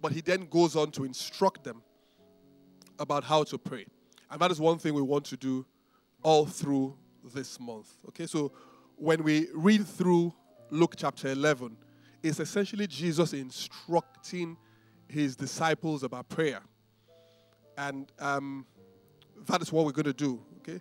[0.00, 1.82] but he then goes on to instruct them
[2.98, 3.86] about how to pray.
[4.30, 5.66] And that is one thing we want to do
[6.22, 6.96] all through
[7.34, 7.88] this month.
[8.08, 8.52] Okay, so
[8.96, 10.32] when we read through
[10.70, 11.76] Luke chapter 11,
[12.22, 14.56] it's essentially Jesus instructing
[15.08, 16.60] his disciples about prayer.
[17.76, 18.66] And um,
[19.46, 20.40] that is what we're going to do.
[20.58, 20.80] Okay,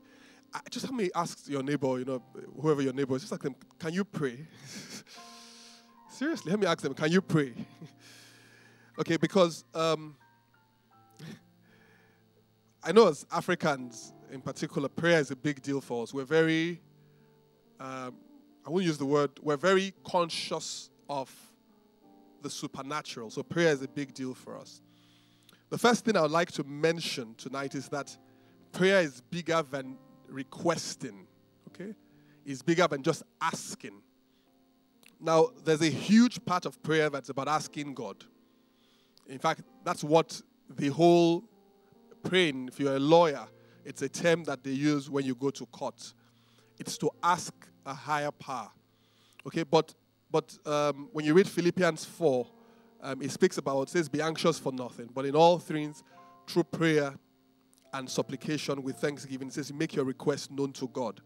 [0.69, 2.23] just let me ask your neighbor, you know,
[2.59, 4.47] whoever your neighbor is, just ask them, can you pray?
[6.09, 7.53] Seriously, let me ask them, can you pray?
[8.99, 10.15] okay, because um,
[12.83, 16.13] I know as Africans in particular, prayer is a big deal for us.
[16.13, 16.81] We're very,
[17.79, 18.15] um,
[18.65, 21.33] I won't use the word, we're very conscious of
[22.41, 23.29] the supernatural.
[23.29, 24.81] So prayer is a big deal for us.
[25.69, 28.15] The first thing I would like to mention tonight is that
[28.71, 31.27] prayer is bigger than requesting,
[31.69, 31.93] okay?
[32.45, 34.01] It's bigger than just asking.
[35.19, 38.23] Now, there's a huge part of prayer that's about asking God.
[39.29, 41.43] In fact, that's what the whole
[42.23, 43.47] praying, if you're a lawyer,
[43.85, 46.13] it's a term that they use when you go to court.
[46.79, 47.53] It's to ask
[47.85, 48.69] a higher power.
[49.45, 49.93] Okay, but
[50.29, 52.47] but um, when you read Philippians 4,
[53.01, 56.03] um, it speaks about, it says, be anxious for nothing, but in all things,
[56.47, 57.13] through prayer
[57.93, 61.21] and supplication with thanksgiving, it says, make your request known to God.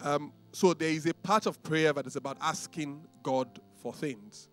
[0.00, 4.48] Um, so there is a part of prayer that is about asking God for things.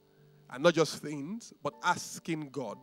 [0.52, 2.78] And not just things, but asking God.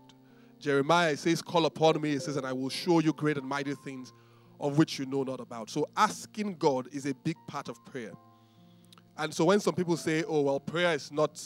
[0.59, 3.75] Jeremiah says, Call upon me, he says, and I will show you great and mighty
[3.75, 4.13] things
[4.61, 5.71] of which you know not about.
[5.71, 8.13] So asking God is a big part of prayer.
[9.19, 11.43] And so when some people say, oh, well, prayer is not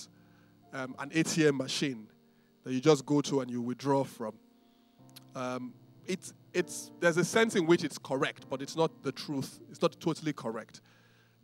[0.72, 2.06] um, an ATM machine
[2.64, 4.34] that you just go to and you withdraw from,
[5.34, 5.72] um,
[6.06, 9.60] it's, it's, there's a sense in which it's correct, but it's not the truth.
[9.70, 10.80] It's not totally correct.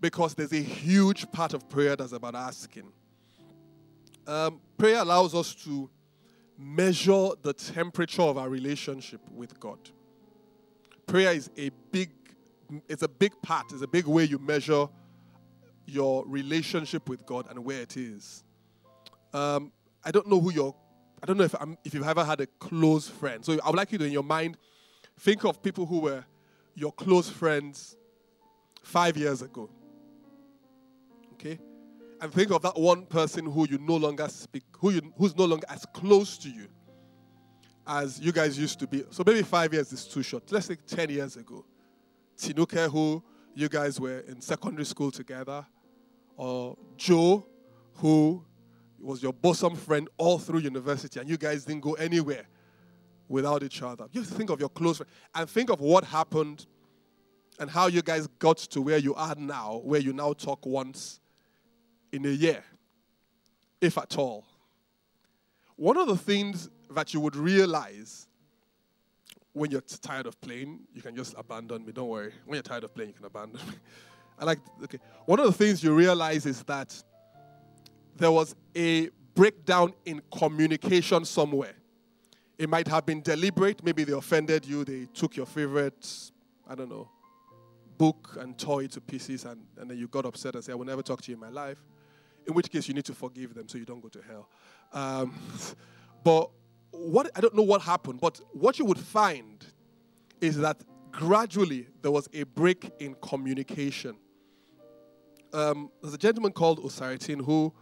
[0.00, 2.92] Because there's a huge part of prayer that's about asking.
[4.26, 5.88] Um, prayer allows us to
[6.58, 9.78] measure the temperature of our relationship with God.
[11.06, 12.10] Prayer is a big,
[12.88, 14.88] it's a big part, it's a big way you measure
[15.86, 18.42] your relationship with God and where it is.
[19.32, 19.72] Um,
[20.04, 20.74] I don't know who your,
[21.22, 23.44] I don't know if, I'm, if you've ever had a close friend.
[23.44, 24.56] So I would like you to, in your mind,
[25.20, 26.24] think of people who were
[26.74, 27.96] your close friends
[28.82, 29.70] five years ago.
[31.34, 31.58] Okay?
[32.20, 35.44] And think of that one person who you no longer speak, who you, who's no
[35.44, 36.66] longer as close to you
[37.86, 39.04] as you guys used to be.
[39.10, 40.50] So maybe five years is too short.
[40.50, 41.64] Let's say 10 years ago.
[42.36, 43.22] Tinuke, who
[43.54, 45.64] you guys were in secondary school together,
[46.36, 47.46] or Joe,
[47.94, 48.44] who
[48.98, 52.46] was your bosom friend all through university, and you guys didn't go anywhere
[53.28, 54.06] without each other.
[54.12, 56.66] You think of your close friend and think of what happened
[57.58, 61.20] and how you guys got to where you are now, where you now talk once
[62.16, 62.64] in a year,
[63.80, 64.44] if at all.
[65.76, 68.26] One of the things that you would realize
[69.52, 71.92] when you're tired of playing, you can just abandon me.
[71.92, 72.32] Don't worry.
[72.44, 73.74] When you're tired of playing, you can abandon me.
[74.38, 74.98] I like, okay.
[75.24, 77.02] One of the things you realize is that
[78.16, 81.74] there was a breakdown in communication somewhere.
[82.58, 83.82] It might have been deliberate.
[83.82, 84.84] Maybe they offended you.
[84.84, 86.06] They took your favorite,
[86.68, 87.08] I don't know,
[87.96, 90.84] book and toy to pieces, and, and then you got upset and said, I will
[90.84, 91.78] never talk to you in my life.
[92.46, 94.48] In which case, you need to forgive them so you don't go to hell.
[94.92, 95.34] Um,
[96.24, 96.50] but
[96.90, 99.64] what I don't know what happened, but what you would find
[100.40, 104.16] is that gradually there was a break in communication.
[105.52, 107.72] Um, there's a gentleman called Osaritin who,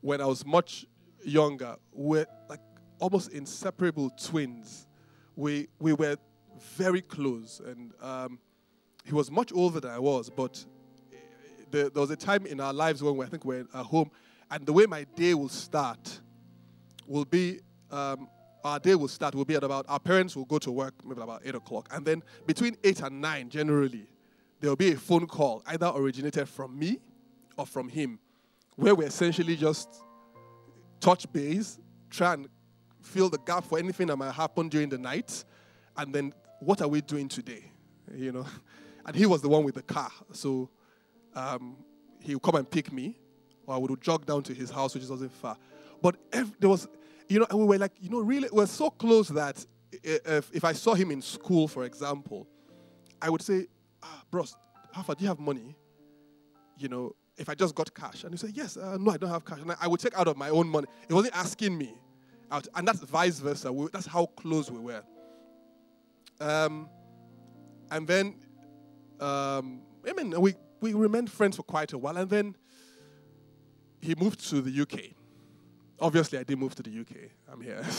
[0.00, 0.86] when I was much
[1.24, 2.60] younger, were like
[2.98, 4.86] almost inseparable twins.
[5.36, 6.16] We we were
[6.76, 8.38] very close, and um,
[9.04, 10.30] he was much older than I was.
[10.30, 10.64] But
[11.70, 13.86] the, there was a time in our lives when we, I think we we're at
[13.86, 14.10] home,
[14.50, 16.20] and the way my day will start
[17.06, 17.60] will be
[17.90, 18.28] um,
[18.64, 21.20] our day will start, will be at about, our parents will go to work maybe
[21.20, 21.88] about 8 o'clock.
[21.92, 24.06] And then between 8 and 9, generally,
[24.60, 26.98] there will be a phone call, either originated from me
[27.56, 28.18] or from him,
[28.76, 30.02] where we essentially just
[31.00, 31.78] touch base,
[32.10, 32.48] try and
[33.00, 35.44] fill the gap for anything that might happen during the night,
[35.96, 37.70] and then what are we doing today?
[38.14, 38.46] You know?
[39.06, 40.12] And he was the one with the car.
[40.32, 40.68] So
[41.34, 41.76] um,
[42.20, 43.18] he would come and pick me,
[43.66, 45.56] or I would jog down to his house, which wasn't far.
[46.02, 46.88] But every, there was
[47.30, 49.64] you know, we were like, you know, really, we're so close that
[50.02, 52.48] if, if I saw him in school, for example,
[53.22, 53.68] I would say,
[54.02, 54.56] ah, bros,
[54.92, 55.76] how far do you have money?
[56.76, 58.24] You know, if I just got cash.
[58.24, 59.60] And he said, yes, uh, no, I don't have cash.
[59.60, 60.88] And I, I, would take out of my own money.
[61.06, 61.94] He wasn't asking me.
[62.50, 63.72] Out, and that's vice versa.
[63.72, 65.04] We, that's how close we were.
[66.40, 66.88] Um,
[67.92, 68.34] and then,
[69.20, 72.16] um, I mean, we, we remained friends for quite a while.
[72.16, 72.56] And then
[74.00, 75.14] he moved to the UK
[76.00, 77.30] obviously I did move to the UK.
[77.52, 77.82] I'm here.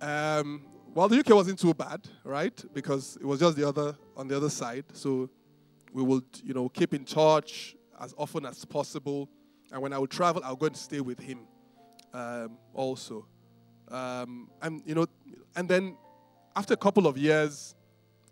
[0.00, 0.62] Um,
[0.94, 2.54] well, the UK wasn't too bad, right?
[2.72, 4.84] Because it was just the other on the other side.
[4.92, 5.28] So
[5.92, 9.28] we would, you know, keep in touch as often as possible.
[9.72, 11.48] And when I would travel, I would go and stay with him
[12.14, 13.26] um, also.
[13.88, 15.06] Um, and you know,
[15.56, 15.96] and then
[16.54, 17.74] after a couple of years,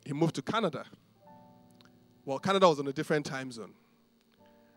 [0.05, 0.85] he moved to Canada.
[2.27, 3.73] Well, Canada was on a different time zone.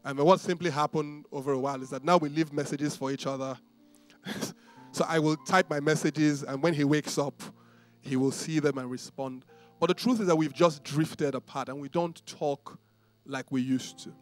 [0.06, 3.26] And what simply happened over a while is that now we leave messages for each
[3.26, 3.58] other.
[4.92, 7.42] so I will type my messages, and when he wakes up,
[8.02, 9.46] he will see them and respond.
[9.80, 12.78] But the truth is that we've just drifted apart and we don't talk
[13.26, 14.14] like we used to.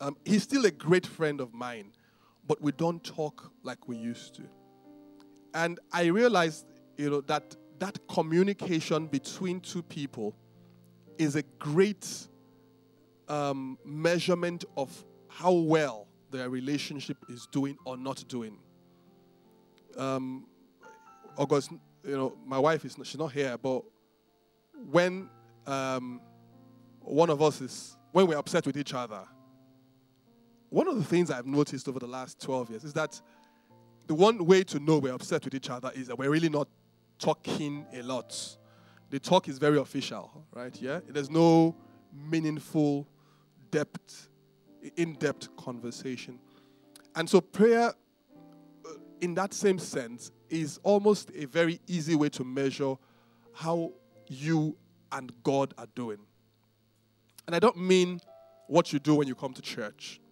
[0.00, 1.92] Um, he's still a great friend of mine,
[2.48, 4.42] but we don't talk like we used to.
[5.54, 6.66] And I realized,
[6.96, 10.34] you know, that that communication between two people
[11.18, 12.28] is a great
[13.28, 18.58] um, measurement of how well their relationship is doing or not doing.
[19.96, 20.46] Um,
[21.36, 21.70] August,
[22.04, 23.82] you know, my wife is not, she's not here, but
[24.90, 25.28] when
[25.66, 26.20] um,
[27.00, 29.22] one of us is when we're upset with each other,
[30.68, 33.20] one of the things I've noticed over the last 12 years is that
[34.06, 36.68] the one way to know we're upset with each other is that we're really not
[37.18, 38.56] talking a lot.
[39.12, 40.74] The talk is very official, right?
[40.80, 41.00] Yeah?
[41.06, 41.76] There's no
[42.14, 43.06] meaningful
[43.70, 44.30] depth,
[44.96, 46.38] in depth conversation.
[47.14, 47.92] And so, prayer,
[48.86, 48.88] uh,
[49.20, 52.94] in that same sense, is almost a very easy way to measure
[53.52, 53.92] how
[54.28, 54.78] you
[55.12, 56.20] and God are doing.
[57.46, 58.18] And I don't mean
[58.66, 60.22] what you do when you come to church.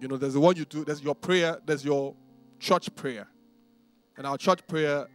[0.00, 2.14] You know, there's the one you do, there's your prayer, there's your
[2.60, 3.26] church prayer.
[4.16, 5.08] And our church prayer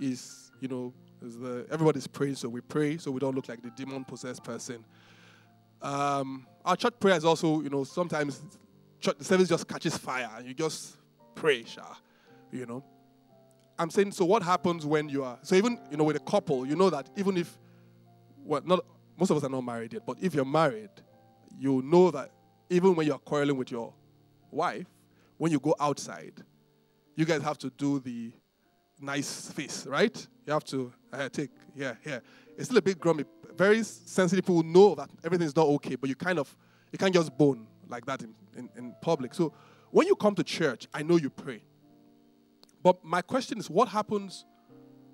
[0.00, 3.62] is, you know, is the, everybody's praying, so we pray so we don't look like
[3.62, 4.84] the demon possessed person.
[5.80, 8.40] Um, our church prayer is also, you know, sometimes
[9.00, 10.96] church, the service just catches fire and you just
[11.34, 11.94] pray, Shah,
[12.50, 12.84] you know.
[13.78, 16.66] I'm saying, so what happens when you are, so even, you know, with a couple,
[16.66, 17.58] you know that even if,
[18.44, 18.84] well, not,
[19.18, 20.90] most of us are not married yet, but if you're married,
[21.58, 22.30] you know that
[22.70, 23.92] even when you're quarreling with your
[24.50, 24.86] wife,
[25.38, 26.44] when you go outside,
[27.16, 28.32] you guys have to do the
[29.02, 30.26] nice face, right?
[30.46, 32.20] You have to uh, take, yeah, yeah.
[32.56, 33.24] It's still a bit grumpy.
[33.56, 36.54] Very sensitive people know that everything is not okay, but you kind of,
[36.90, 39.34] you can't just bone like that in, in, in public.
[39.34, 39.52] So
[39.90, 41.62] when you come to church, I know you pray.
[42.82, 44.44] But my question is what happens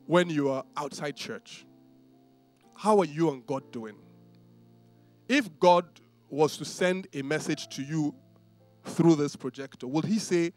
[0.06, 1.66] when you are outside church?
[2.76, 3.96] How are you and God doing?
[5.28, 5.84] If God
[6.30, 8.14] was to send a message to you
[8.84, 10.52] through this projector, would He say,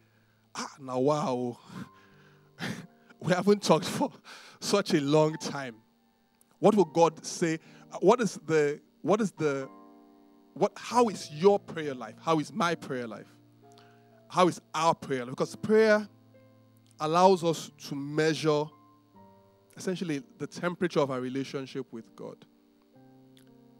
[0.53, 1.57] Ah, now wow,
[3.21, 4.11] we haven't talked for
[4.59, 5.75] such a long time?
[6.59, 7.59] What will God say?
[7.99, 9.69] What is the, what is the,
[10.53, 12.15] what, how is your prayer life?
[12.21, 13.27] How is my prayer life?
[14.27, 15.31] How is our prayer life?
[15.31, 16.07] Because prayer
[16.99, 18.65] allows us to measure
[19.75, 22.45] essentially the temperature of our relationship with God.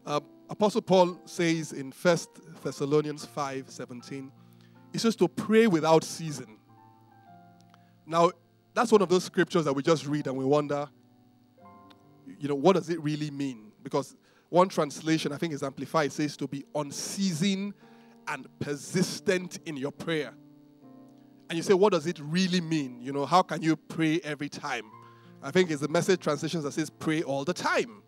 [0.06, 2.18] Uh, Apostle Paul says in 1
[2.64, 4.32] Thessalonians 5 17,
[4.92, 6.58] he says to pray without ceasing.
[8.06, 8.32] Now,
[8.74, 10.88] that's one of those scriptures that we just read and we wonder,
[12.40, 13.72] you know, what does it really mean?
[13.84, 14.16] Because
[14.50, 17.74] one translation, I think is Amplified, says to be unceasing
[18.28, 20.34] and persistent in your prayer.
[21.50, 23.02] And you say, what does it really mean?
[23.02, 24.86] You know, how can you pray every time?
[25.44, 28.04] I think it's the message translations that says pray all the time.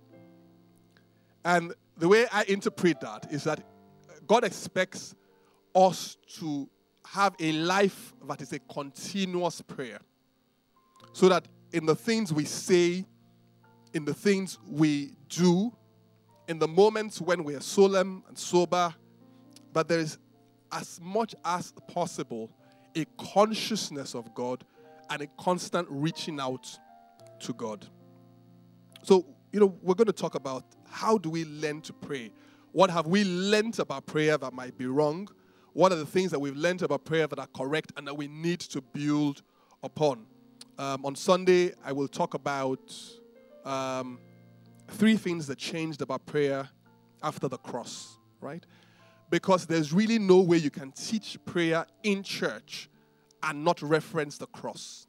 [1.43, 3.63] And the way I interpret that is that
[4.27, 5.15] God expects
[5.75, 6.69] us to
[7.05, 9.99] have a life that is a continuous prayer.
[11.13, 13.05] So that in the things we say,
[13.93, 15.71] in the things we do,
[16.47, 18.93] in the moments when we are solemn and sober,
[19.71, 20.17] but there is
[20.71, 22.51] as much as possible
[22.95, 24.63] a consciousness of God
[25.09, 26.67] and a constant reaching out
[27.39, 27.85] to God.
[29.03, 32.31] So, you know, we're going to talk about how do we learn to pray?
[32.71, 35.27] What have we learned about prayer that might be wrong?
[35.73, 38.27] What are the things that we've learned about prayer that are correct and that we
[38.27, 39.43] need to build
[39.83, 40.25] upon?
[40.77, 42.93] Um, on Sunday, I will talk about
[43.63, 44.19] um,
[44.89, 46.67] three things that changed about prayer
[47.21, 48.65] after the cross, right?
[49.29, 52.89] Because there's really no way you can teach prayer in church
[53.43, 55.07] and not reference the cross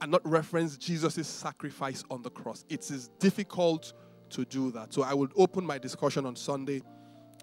[0.00, 2.64] and not reference Jesus' sacrifice on the cross.
[2.68, 3.94] It is difficult
[4.30, 4.92] to do that.
[4.92, 6.82] So I will open my discussion on Sunday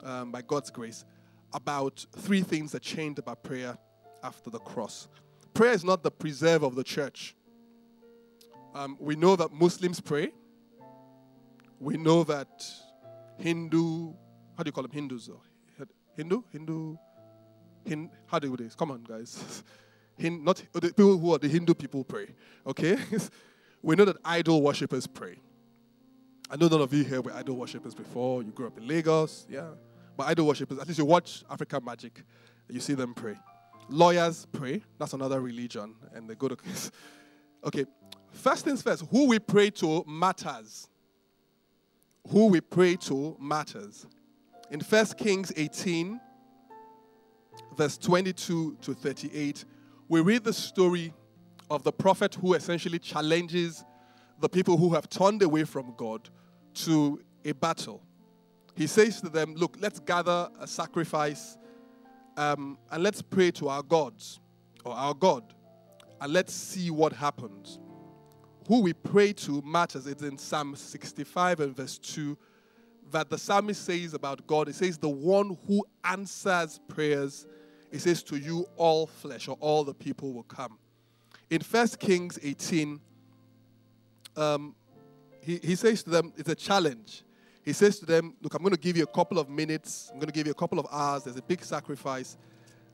[0.04, 1.06] um, by God's grace
[1.54, 3.78] about three things that changed about prayer
[4.24, 5.08] after the cross.
[5.54, 7.36] Prayer is not the preserve of the church.
[8.74, 10.32] Um, we know that Muslims pray.
[11.80, 12.64] We know that
[13.38, 14.14] Hindu,
[14.58, 15.30] how do you call them Hindus?
[16.16, 16.44] Hindu?
[16.52, 16.98] Hindu?
[17.86, 18.76] Hin, how do you do this?
[18.76, 19.64] Come on, guys.
[20.22, 22.28] Hind not the people who are the Hindu people pray.
[22.68, 22.98] Okay?
[23.82, 25.38] we know that idol worshippers pray.
[26.50, 28.44] I know none of you here were idol worshippers before.
[28.44, 29.70] You grew up in Lagos, yeah.
[30.16, 32.24] But idol worshippers, at least you watch African Magic,
[32.70, 33.36] you see them pray.
[33.90, 34.84] Lawyers pray.
[34.98, 36.58] That's another religion, and they go to.
[37.66, 37.86] okay,
[38.32, 39.06] first things first.
[39.12, 40.88] Who we pray to matters.
[42.30, 44.06] Who we pray to matters.
[44.70, 46.20] In 1 Kings 18,
[47.76, 49.66] verse 22 to 38,
[50.08, 51.14] we read the story
[51.70, 53.84] of the prophet who essentially challenges
[54.40, 56.30] the people who have turned away from God
[56.74, 58.02] to a battle.
[58.76, 61.58] He says to them, Look, let's gather a sacrifice
[62.42, 64.40] um, and let's pray to our gods
[64.84, 65.44] or our God
[66.20, 67.78] and let's see what happens.
[68.68, 70.08] Who we pray to matters.
[70.08, 72.36] It's in Psalm 65 and verse 2
[73.12, 74.68] that the psalmist says about God.
[74.68, 77.46] He says, The one who answers prayers,
[77.92, 80.80] he says, To you all flesh or all the people will come.
[81.52, 83.00] In 1 Kings 18,
[84.36, 84.74] um,
[85.42, 87.24] he, he says to them, It's a challenge.
[87.64, 90.10] He says to them, Look, I'm going to give you a couple of minutes.
[90.12, 91.24] I'm going to give you a couple of hours.
[91.24, 92.38] There's a big sacrifice.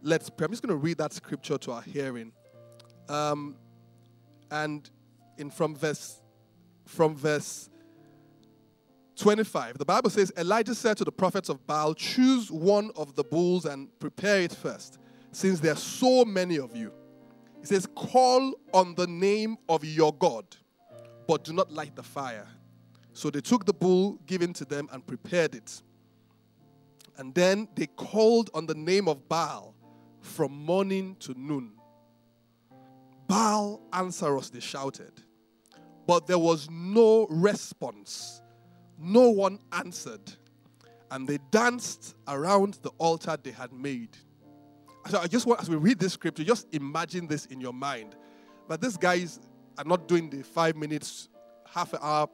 [0.01, 0.45] Let's pray.
[0.45, 2.31] I'm just going to read that scripture to our hearing.
[3.09, 3.55] Um,
[4.51, 4.89] and
[5.37, 6.21] in from verse
[6.85, 7.69] from verse
[9.17, 13.23] 25, the Bible says, Elijah said to the prophets of Baal, Choose one of the
[13.23, 14.99] bulls and prepare it first,
[15.31, 16.93] since there are so many of you.
[17.59, 20.45] He says, Call on the name of your God,
[21.27, 22.47] but do not light the fire.
[23.17, 25.81] So they took the bull given to them and prepared it.
[27.17, 29.73] And then they called on the name of Baal
[30.19, 31.71] from morning to noon.
[33.27, 35.13] Baal, answer us, they shouted.
[36.05, 38.43] But there was no response.
[38.99, 40.31] No one answered.
[41.09, 44.15] And they danced around the altar they had made.
[45.09, 48.15] So I just want, as we read this scripture, just imagine this in your mind.
[48.67, 49.39] But these guys
[49.79, 51.29] are not doing the five minutes,
[51.65, 52.29] half an hour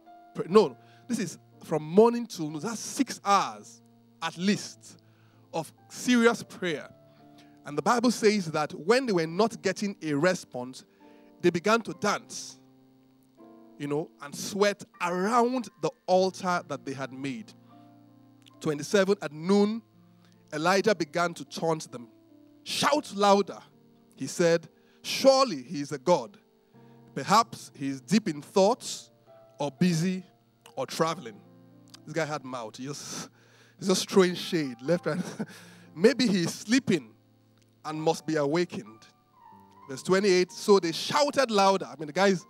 [0.47, 2.59] no, this is from morning till noon.
[2.59, 3.81] That's six hours
[4.21, 5.01] at least
[5.53, 6.89] of serious prayer.
[7.65, 10.83] And the Bible says that when they were not getting a response,
[11.41, 12.57] they began to dance,
[13.77, 17.53] you know, and sweat around the altar that they had made.
[18.61, 19.81] 27 at noon,
[20.53, 22.07] Elijah began to taunt them.
[22.63, 23.59] Shout louder,
[24.15, 24.67] he said.
[25.01, 26.37] Surely he is a God.
[27.13, 29.11] Perhaps he is deep in thoughts
[29.63, 30.23] or busy
[30.75, 31.39] or traveling.
[32.05, 32.75] This guy had mouth.
[32.75, 33.29] He just,
[33.79, 35.23] he's just throwing shade left and
[35.95, 37.13] maybe he's sleeping
[37.85, 38.99] and must be awakened.
[39.89, 40.51] Verse 28.
[40.51, 41.85] So they shouted louder.
[41.85, 42.45] I mean, the guys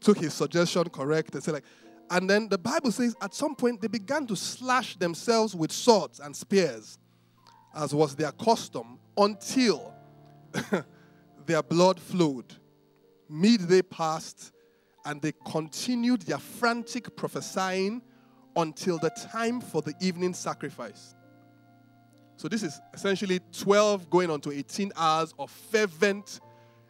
[0.00, 1.32] took his suggestion correct.
[1.32, 1.64] They said like,
[2.10, 6.18] and then the Bible says at some point they began to slash themselves with swords
[6.18, 6.98] and spears,
[7.72, 9.94] as was their custom, until
[11.46, 12.52] their blood flowed.
[13.28, 14.50] Midday passed
[15.04, 18.02] and they continued their frantic prophesying
[18.56, 21.14] until the time for the evening sacrifice.
[22.36, 26.40] So this is essentially 12 going on to 18 hours of fervent.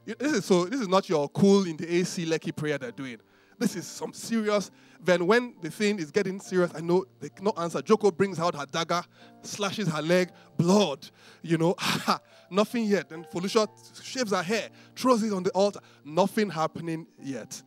[0.07, 3.19] This is so this is not your cool in the AC Lekki prayer they're doing.
[3.59, 4.71] This is some serious.
[5.03, 7.83] Then when the thing is getting serious, I know they cannot answer.
[7.83, 9.03] Joko brings out her dagger,
[9.43, 11.09] slashes her leg, blood.
[11.43, 11.75] You know,
[12.51, 13.11] nothing yet.
[13.11, 13.69] Then Felicia
[14.03, 15.81] shaves her hair, throws it on the altar.
[16.05, 17.63] Nothing happening yet.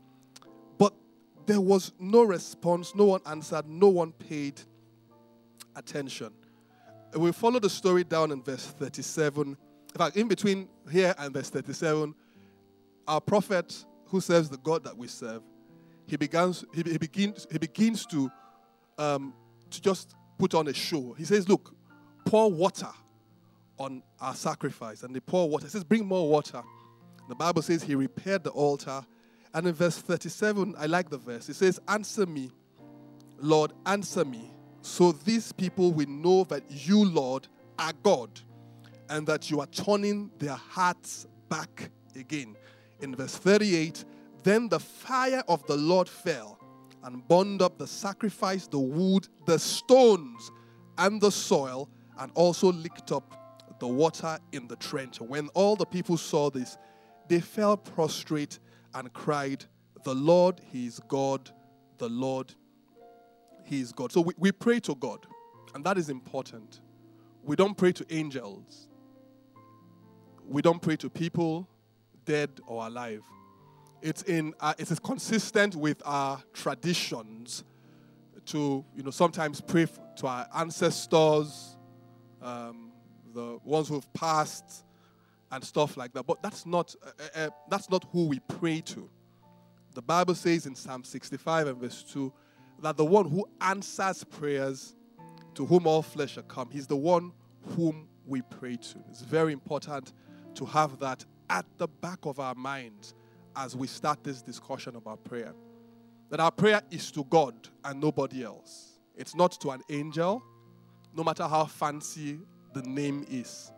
[1.46, 4.62] There was no response, no one answered, no one paid
[5.76, 6.32] attention.
[7.16, 9.50] We follow the story down in verse 37.
[9.50, 9.58] In
[9.98, 12.16] fact, in between here and verse 37,
[13.08, 15.44] our prophet who serves the God that we serve,
[16.08, 18.32] he begins, he, he begins, he begins to,
[18.98, 19.34] um,
[19.70, 21.14] to just put on a show.
[21.18, 21.76] He says, Look,
[22.26, 22.90] pour water
[23.78, 25.04] on our sacrifice.
[25.04, 25.66] And they pour water.
[25.66, 26.62] He says, Bring more water.
[27.30, 29.06] The Bible says he repaired the altar
[29.54, 31.48] and in verse 37, I like the verse.
[31.50, 32.52] It says, Answer me,
[33.40, 38.30] Lord, answer me, so these people will know that you, Lord, are God,
[39.10, 42.56] and that you are turning their hearts back again.
[43.02, 44.06] In verse 38,
[44.44, 46.60] then the fire of the Lord fell
[47.04, 50.52] and burned up the sacrifice, the wood, the stones,
[50.98, 55.20] and the soil, and also licked up the water in the trench.
[55.20, 56.78] When all the people saw this,
[57.28, 58.60] they fell prostrate
[58.94, 59.66] and cried,
[60.04, 61.50] The Lord, He is God,
[61.98, 62.54] the Lord,
[63.66, 64.12] He is God.
[64.12, 65.26] So we, we pray to God,
[65.74, 66.82] and that is important.
[67.44, 68.88] We don't pray to angels,
[70.48, 71.68] we don't pray to people,
[72.26, 73.24] dead or alive.
[74.02, 77.64] It's, in, uh, it's consistent with our traditions
[78.48, 81.78] to, you know, sometimes pray to our ancestors,
[82.42, 82.92] um,
[83.34, 84.84] the ones who've passed,
[85.54, 86.26] and stuff like that.
[86.26, 89.10] But that's not uh, uh, that's not who we pray to.
[89.94, 92.34] The Bible says in Psalm 65 and verse 2
[92.82, 94.96] that the one who answers prayers
[95.54, 97.32] to whom all flesh shall come, he's the one
[97.76, 98.98] whom we pray to.
[99.10, 100.14] It's very important
[100.56, 103.14] to have that at the back of our minds
[103.56, 105.54] as we start this discussion about prayer.
[106.32, 107.54] That our prayer is to God
[107.86, 108.94] and nobody else.
[109.16, 110.42] It's not to an angel,
[111.16, 112.40] no matter how fancy
[112.74, 113.72] the name is.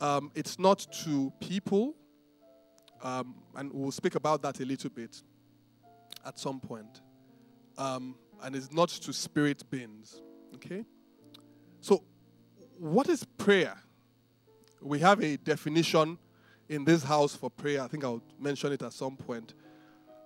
[0.00, 1.94] Um, it's not to people,
[3.02, 5.22] um, and we'll speak about that a little bit
[6.24, 7.00] at some point.
[7.78, 10.20] Um, and it's not to spirit beings.
[10.54, 10.84] Okay?
[11.80, 12.04] So,
[12.78, 13.76] what is prayer?
[14.82, 16.18] We have a definition
[16.68, 17.82] in this house for prayer.
[17.82, 19.54] I think I'll mention it at some point.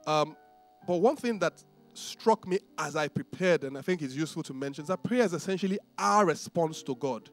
[0.06, 0.36] Um,
[0.86, 1.62] but one thing that
[1.94, 5.22] struck me as I prepared, and I think is useful to mention, is that prayer
[5.22, 7.30] is essentially our response to God.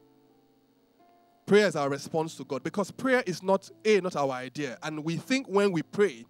[1.48, 5.02] Prayer is our response to God because prayer is not a not our idea, and
[5.02, 6.26] we think when we pray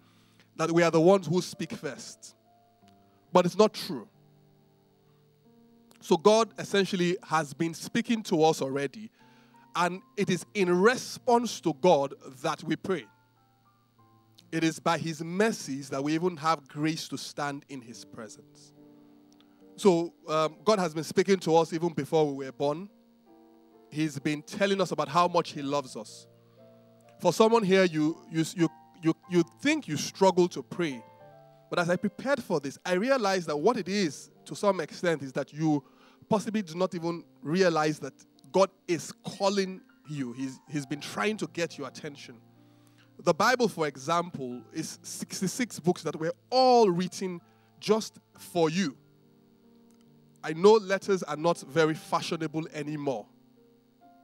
[0.55, 2.35] that we are the ones who speak first,
[3.33, 4.07] but it's not true.
[5.99, 9.11] So God essentially has been speaking to us already,
[9.75, 13.05] and it is in response to God that we pray.
[14.53, 18.71] It is by His mercies that we even have grace to stand in His presence.
[19.75, 22.89] So, um, God has been speaking to us even before we were born.
[23.89, 26.27] He's been telling us about how much He loves us.
[27.19, 28.69] For someone here, you, you, you,
[29.01, 31.03] you, you think you struggle to pray.
[31.69, 35.21] But as I prepared for this, I realized that what it is, to some extent,
[35.21, 35.83] is that you
[36.29, 38.13] possibly do not even realize that
[38.51, 40.33] God is calling you.
[40.33, 42.35] He's, he's been trying to get your attention.
[43.21, 47.41] The Bible, for example, is 66 books that were all written
[47.79, 48.95] just for you.
[50.43, 53.25] I know letters are not very fashionable anymore.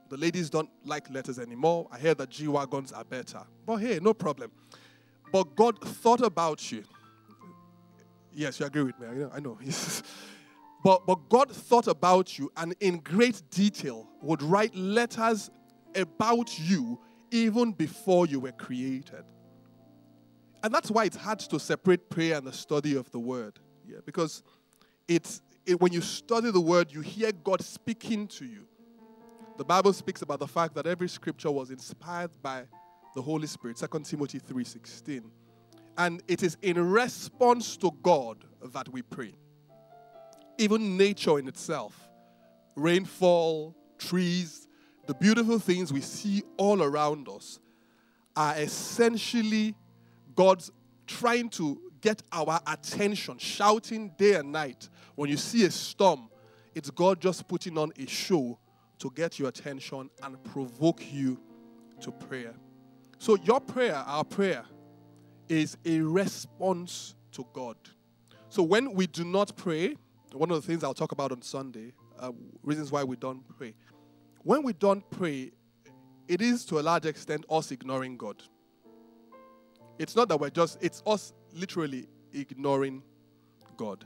[0.08, 1.88] The ladies don't like letters anymore.
[1.90, 3.42] I hear that G Wagons are better.
[3.64, 4.52] But hey, no problem.
[5.32, 6.84] But God thought about you.
[8.32, 9.06] Yes, you agree with me.
[9.08, 9.30] I know.
[9.34, 9.58] I know.
[10.84, 15.50] but, but God thought about you and in great detail would write letters
[15.94, 17.00] about you
[17.30, 19.24] even before you were created.
[20.62, 23.58] And that's why it's hard to separate prayer and the study of the word.
[23.86, 24.42] Yeah, because
[25.08, 28.66] it's it, when you study the word, you hear God speaking to you.
[29.56, 32.64] The Bible speaks about the fact that every scripture was inspired by
[33.14, 35.30] the Holy Spirit, 2 Timothy 3:16.
[35.96, 39.34] And it is in response to God that we pray.
[40.58, 42.08] Even nature in itself,
[42.74, 44.68] rainfall, trees,
[45.06, 47.58] the beautiful things we see all around us
[48.36, 49.74] are essentially
[50.34, 50.70] God's
[51.06, 54.90] trying to get our attention, shouting day and night.
[55.14, 56.28] When you see a storm,
[56.74, 58.58] it's God just putting on a show
[58.98, 61.38] to get your attention and provoke you
[62.00, 62.54] to prayer.
[63.18, 64.64] So, your prayer, our prayer,
[65.48, 67.76] is a response to God.
[68.48, 69.96] So, when we do not pray,
[70.32, 72.32] one of the things I'll talk about on Sunday, uh,
[72.62, 73.74] reasons why we don't pray,
[74.42, 75.52] when we don't pray,
[76.28, 78.42] it is to a large extent us ignoring God.
[79.98, 83.02] It's not that we're just, it's us literally ignoring
[83.76, 84.04] God.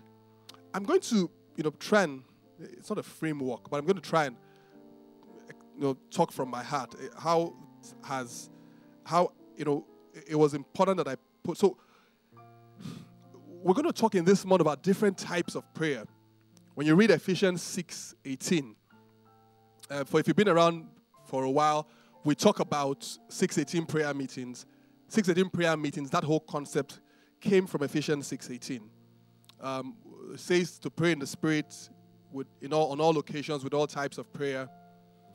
[0.73, 2.23] I'm going to, you know, try and,
[2.61, 4.37] it's not a framework, but I'm going to try and,
[5.81, 6.95] you know, talk from my heart.
[7.19, 7.55] How
[8.05, 8.51] has,
[9.03, 9.87] how, you know,
[10.29, 11.79] it was important that I put, so
[13.47, 16.05] we're going to talk in this month about different types of prayer.
[16.75, 18.77] When you read Ephesians 6 18,
[19.89, 20.87] uh, for if you've been around
[21.25, 21.89] for a while,
[22.25, 24.67] we talk about 618 prayer meetings.
[25.09, 27.01] 618 prayer meetings, that whole concept
[27.41, 28.87] came from Ephesians 618.
[29.63, 29.97] Um,
[30.37, 31.75] says to pray in the Spirit
[32.31, 34.69] with, in all, on all occasions with all types of prayer.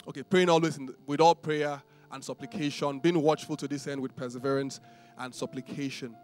[0.07, 4.15] Okay, praying always the, with all prayer and supplication, being watchful to this end with
[4.15, 4.79] perseverance
[5.17, 6.15] and supplication.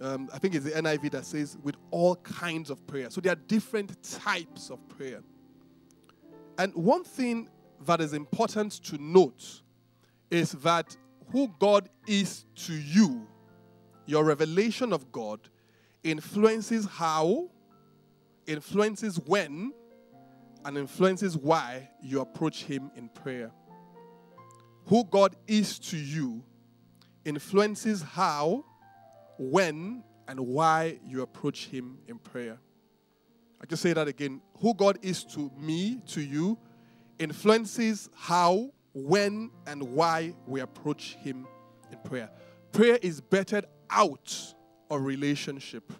[0.00, 3.10] Um, I think it's the NIV that says with all kinds of prayer.
[3.10, 5.22] So there are different types of prayer.
[6.58, 7.48] And one thing
[7.86, 9.62] that is important to note
[10.30, 10.96] is that
[11.30, 13.26] who God is to you,
[14.06, 15.40] your revelation of God,
[16.02, 17.50] influences how,
[18.46, 19.72] influences when,
[20.64, 23.50] and influences why you approach Him in prayer.
[24.86, 26.42] Who God is to you
[27.24, 28.64] influences how,
[29.38, 32.58] when, and why you approach Him in prayer.
[33.60, 34.40] I just say that again.
[34.58, 36.58] Who God is to me, to you,
[37.18, 41.46] influences how, when, and why we approach Him
[41.90, 42.30] in prayer.
[42.72, 44.54] Prayer is bettered out
[44.90, 45.92] of relationship.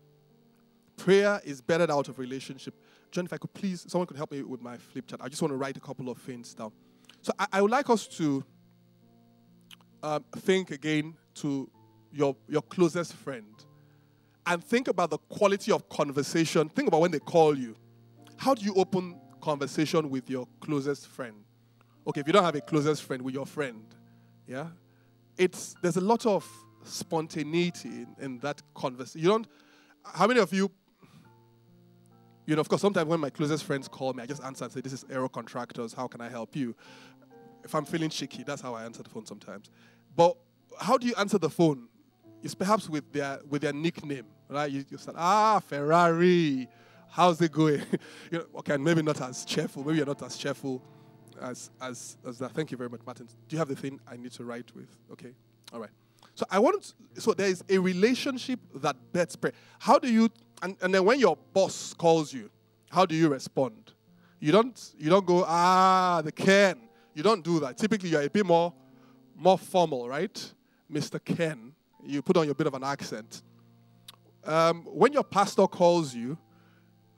[0.96, 2.74] Prayer is bettered out of relationship.
[3.12, 5.20] John, if I could please, someone could help me with my flip chart.
[5.22, 6.72] I just want to write a couple of things down.
[7.20, 8.42] So I, I would like us to
[10.02, 11.70] um, think again to
[12.10, 13.54] your, your closest friend
[14.46, 16.70] and think about the quality of conversation.
[16.70, 17.76] Think about when they call you.
[18.38, 21.36] How do you open conversation with your closest friend?
[22.06, 23.84] Okay, if you don't have a closest friend, with your friend,
[24.48, 24.68] yeah,
[25.36, 26.48] it's there's a lot of
[26.82, 29.20] spontaneity in, in that conversation.
[29.20, 29.46] You don't.
[30.04, 30.70] How many of you?
[32.46, 34.72] You know, of course, sometimes when my closest friends call me, I just answer and
[34.72, 35.92] say, "This is Aero Contractors.
[35.92, 36.74] How can I help you?"
[37.64, 39.70] If I'm feeling shaky, that's how I answer the phone sometimes.
[40.16, 40.36] But
[40.80, 41.88] how do you answer the phone?
[42.42, 44.70] It's perhaps with their with their nickname, right?
[44.70, 46.68] You, you say, "Ah, Ferrari."
[47.08, 47.82] How's it going?
[48.30, 49.84] you know, okay, maybe not as cheerful.
[49.84, 50.82] Maybe you're not as cheerful
[51.40, 52.52] as as as that.
[52.52, 53.26] Thank you very much, Martin.
[53.26, 54.88] Do you have the thing I need to write with?
[55.12, 55.32] Okay,
[55.72, 55.90] all right.
[56.34, 56.94] So I want.
[57.18, 59.52] So there is a relationship that bets prayer.
[59.78, 60.30] How do you?
[60.62, 62.48] And, and then when your boss calls you,
[62.88, 63.92] how do you respond?
[64.38, 64.92] You don't.
[64.98, 66.78] You don't go ah the Ken.
[67.14, 67.76] You don't do that.
[67.76, 68.72] Typically, you're a bit more
[69.36, 70.52] more formal, right,
[70.90, 71.22] Mr.
[71.24, 71.72] Ken?
[72.04, 73.42] You put on your bit of an accent.
[74.44, 76.36] Um, when your pastor calls you,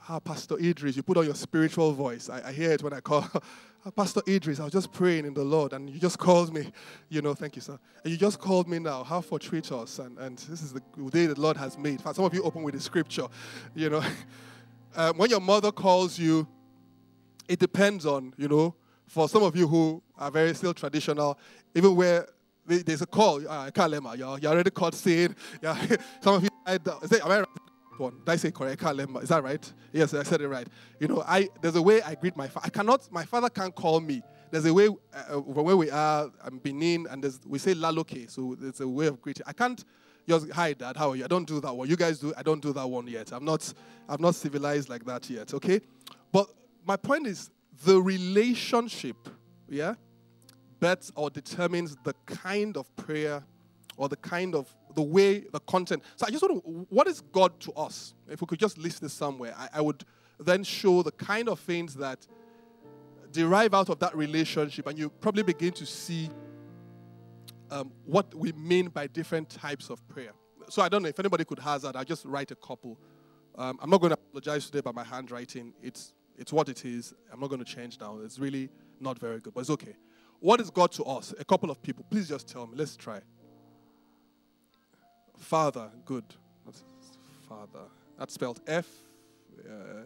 [0.09, 2.28] ah, Pastor Idris, you put on your spiritual voice.
[2.28, 3.26] I, I hear it when I call
[3.90, 4.60] Pastor Idris.
[4.60, 6.72] I was just praying in the Lord, and you just called me.
[7.10, 7.78] You know, thank you, sir.
[8.02, 9.04] And you just called me now.
[9.04, 12.00] How fortuitous, and and this is the day the Lord has made.
[12.00, 13.26] Some of you open with the scripture.
[13.74, 14.02] You know,
[14.96, 16.46] um, when your mother calls you,
[17.48, 18.74] it depends on you know.
[19.06, 21.38] For some of you who are very still traditional,
[21.74, 22.26] even where
[22.66, 25.76] there's a call, uh, Kalema, you're, you're already called saying, yeah.
[26.22, 27.48] some of you, I, it, am I right?
[27.98, 28.18] One.
[28.24, 28.83] Did I say correct?
[28.83, 29.72] Is that right?
[29.92, 30.66] Yes, I said it right.
[31.00, 32.66] You know, I there's a way I greet my father.
[32.66, 33.11] I cannot.
[33.11, 34.22] My father can't call me.
[34.50, 36.30] There's a way uh, where we are.
[36.44, 38.30] I'm Benin, and we say laloke.
[38.30, 39.44] So it's a way of greeting.
[39.46, 39.85] I can't
[40.28, 40.96] just hi dad.
[40.96, 41.24] How are you?
[41.24, 41.88] I don't do that one.
[41.88, 42.33] You guys do.
[42.37, 43.33] I don't do that one yet.
[43.33, 43.72] I'm not.
[44.09, 45.54] I'm not civilized like that yet.
[45.54, 45.80] Okay,
[46.33, 46.48] but
[46.85, 47.50] my point is
[47.85, 49.16] the relationship.
[49.68, 49.94] Yeah,
[50.80, 53.42] bets or determines the kind of prayer
[53.96, 56.02] or the kind of the way, the content.
[56.16, 58.14] So I just want to, what is God to us?
[58.28, 60.04] If we could just list this somewhere, I, I would
[60.38, 62.26] then show the kind of things that
[63.33, 66.30] derive out of that relationship, and you probably begin to see
[67.70, 70.33] um, what we mean by different types of prayer.
[70.68, 71.96] So I don't know if anybody could hazard.
[71.96, 72.98] I'll just write a couple.
[73.57, 75.74] Um, I'm not going to apologize today about my handwriting.
[75.83, 77.14] It's it's what it is.
[77.33, 78.18] I'm not going to change now.
[78.24, 79.94] It's really not very good, but it's okay.
[80.40, 81.33] What is God to us?
[81.38, 82.04] A couple of people.
[82.11, 82.76] Please just tell me.
[82.76, 83.20] Let's try.
[85.38, 86.24] Father, good.
[86.64, 86.82] That's
[87.48, 87.86] father.
[88.18, 88.86] That's spelled F.
[89.68, 90.04] Uh,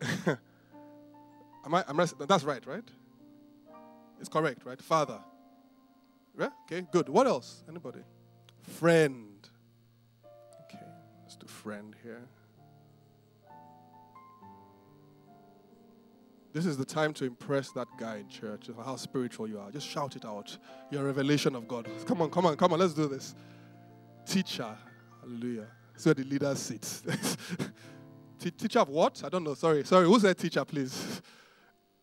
[1.64, 2.88] am I, am I, that's right, right?
[4.20, 4.80] It's correct, right?
[4.80, 5.18] Father.
[6.38, 6.50] Yeah?
[6.64, 7.08] Okay, good.
[7.08, 7.64] What else?
[7.68, 8.00] Anybody?
[8.62, 9.48] Friend.
[10.64, 10.84] Okay,
[11.22, 12.28] let's do friend here.
[16.52, 19.70] This is the time to impress that guy in church, how spiritual you are.
[19.70, 20.56] Just shout it out.
[20.90, 21.88] Your revelation of God.
[22.06, 23.34] Come on, come on, come on, let's do this.
[24.26, 24.76] Teacher.
[25.20, 25.68] Hallelujah.
[25.92, 27.02] That's where the leader sits.
[28.38, 29.22] teacher of what?
[29.24, 29.54] I don't know.
[29.54, 29.84] Sorry.
[29.84, 30.06] Sorry.
[30.06, 31.22] Who's that teacher, please?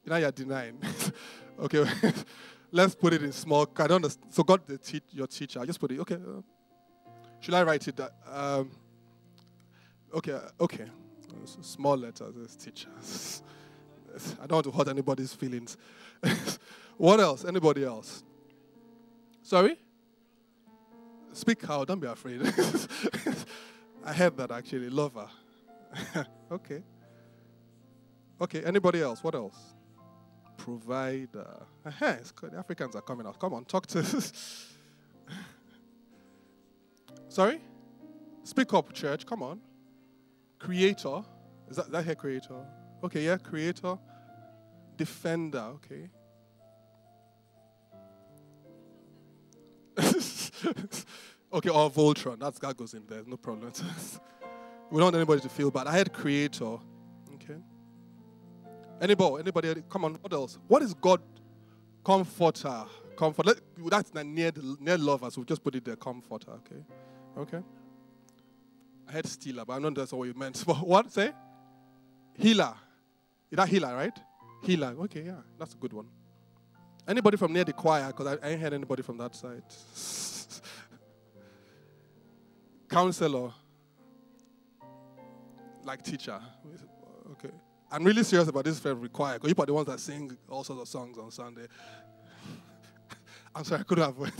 [0.05, 0.79] Now you're denying.
[1.59, 1.85] okay.
[2.71, 3.67] let's put it in small.
[3.77, 4.33] I don't understand.
[4.33, 5.59] So God, the te- your teacher.
[5.59, 5.99] I just put it.
[5.99, 6.15] Okay.
[6.15, 6.41] Uh,
[7.39, 7.99] should I write it?
[8.31, 8.71] Um,
[10.13, 10.39] okay.
[10.59, 10.85] Okay.
[11.61, 12.55] Small letters.
[12.55, 13.41] Teachers.
[14.41, 15.77] I don't want to hurt anybody's feelings.
[16.97, 17.45] what else?
[17.45, 18.23] Anybody else?
[19.43, 19.77] Sorry?
[21.33, 21.87] Speak out.
[21.87, 22.41] Don't be afraid.
[24.05, 24.89] I heard that actually.
[24.89, 25.27] Lover.
[26.51, 26.83] okay.
[28.41, 28.63] Okay.
[28.63, 29.23] Anybody else?
[29.23, 29.57] What else?
[30.57, 31.65] Provider.
[31.85, 32.51] Uh-huh, it's good.
[32.51, 33.39] The Africans are coming out.
[33.39, 34.73] Come on, talk to us.
[37.29, 37.61] Sorry?
[38.43, 39.25] Speak up, church.
[39.25, 39.59] Come on.
[40.59, 41.21] Creator.
[41.69, 42.65] Is that, that here creator?
[43.03, 43.97] Okay, yeah, creator,
[44.97, 46.09] defender, okay.
[51.53, 52.39] okay, or Voltron.
[52.39, 53.71] That's that goes in there, no problem.
[54.91, 55.87] we don't want anybody to feel bad.
[55.87, 56.77] I had creator.
[57.35, 57.57] Okay.
[59.01, 60.57] Anybody, anybody, come on, what else?
[60.67, 61.21] What is God
[62.03, 62.83] comforter?
[63.15, 63.45] Comfort.
[63.45, 63.57] Let,
[63.89, 66.83] that's near near lover, so we just put it there, comforter, okay?
[67.37, 67.63] Okay.
[69.07, 70.63] I had stealer, but I know that's what you meant.
[70.67, 71.11] But what?
[71.11, 71.31] Say?
[72.37, 72.75] Healer.
[73.49, 74.17] Is that healer, right?
[74.63, 74.95] Healer.
[75.01, 76.07] Okay, yeah, that's a good one.
[77.07, 78.07] Anybody from near the choir?
[78.07, 79.63] Because I, I ain't heard anybody from that side.
[82.89, 83.53] Counselor.
[85.83, 86.39] Like teacher.
[87.31, 87.51] Okay.
[87.89, 90.63] I'm really serious about this from choir because you are the ones that sing all
[90.65, 91.67] sorts of songs on Sunday.
[93.55, 94.33] I'm sorry, I couldn't have.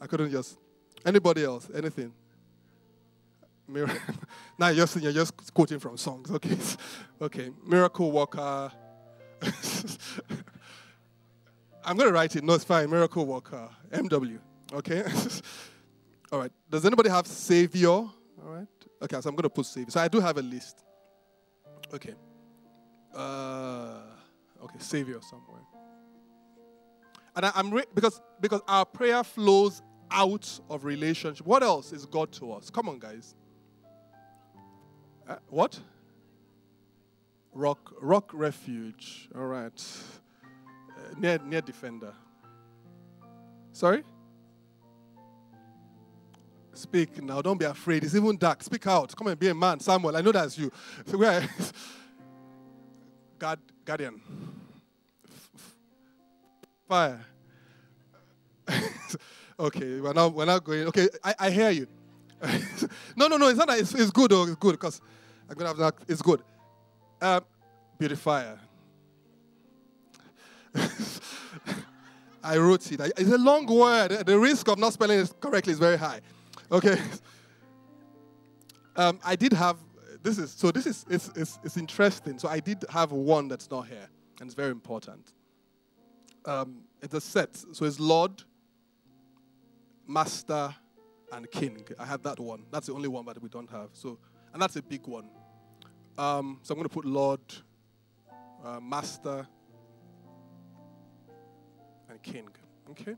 [0.00, 0.58] I couldn't just.
[1.06, 1.70] Anybody else?
[1.74, 2.12] Anything?
[4.58, 6.30] now you're, you're just quoting from songs.
[6.30, 6.56] Okay.
[7.22, 7.50] Okay.
[7.64, 8.70] Miracle worker.
[11.84, 12.44] I'm going to write it.
[12.44, 12.90] No, it's fine.
[12.90, 14.38] Miracle Worker, MW.
[14.72, 15.02] Okay?
[16.32, 16.52] All right.
[16.68, 17.88] Does anybody have Savior?
[17.88, 18.12] All
[18.44, 18.66] right.
[19.02, 19.90] Okay, so I'm going to put Savior.
[19.90, 20.84] So I do have a list.
[21.92, 22.14] Okay.
[23.14, 24.02] Uh,
[24.62, 25.62] okay, Savior somewhere.
[27.34, 31.46] And I, am re- because because our prayer flows out of relationship.
[31.46, 32.70] What else is God to us?
[32.70, 33.34] Come on, guys.
[35.28, 35.78] Uh, what?
[37.52, 39.28] Rock, rock refuge.
[39.34, 39.86] All right.
[40.44, 42.12] Uh, near, near defender.
[43.72, 44.04] Sorry.
[46.72, 47.42] Speak now.
[47.42, 48.04] Don't be afraid.
[48.04, 48.62] It's even dark.
[48.62, 49.14] Speak out.
[49.16, 50.16] Come and be a man, Samuel.
[50.16, 50.70] I know that's you.
[51.06, 51.46] So where?
[53.38, 54.20] God, guardian.
[56.88, 57.20] Fire.
[59.58, 60.86] okay, we're not, we're not going.
[60.86, 61.86] Okay, I, I hear you.
[63.16, 63.70] no, no, no, it's not.
[63.78, 64.44] It's, it's good, though.
[64.44, 65.00] It's good because
[65.48, 65.94] I'm to have that.
[66.08, 66.42] It's good.
[67.20, 67.44] Um,
[67.98, 68.58] beautifier.
[72.42, 73.00] I wrote it.
[73.18, 74.24] It's a long word.
[74.24, 76.20] The risk of not spelling it correctly is very high.
[76.72, 76.96] Okay.
[78.96, 79.76] Um, I did have
[80.22, 82.38] this is so this is it's, it's, it's interesting.
[82.38, 84.08] So I did have one that's not here,
[84.40, 85.32] and it's very important.
[86.44, 87.56] Um, it's a set.
[87.72, 88.42] So it's Lord,
[90.06, 90.74] Master,
[91.32, 91.84] and King.
[91.98, 92.64] I have that one.
[92.70, 93.90] That's the only one that we don't have.
[93.92, 94.18] So
[94.52, 95.28] and that's a big one.
[96.20, 97.40] Um, so I'm going to put Lord,
[98.62, 99.48] uh, Master,
[102.10, 102.46] and King.
[102.90, 103.16] Okay.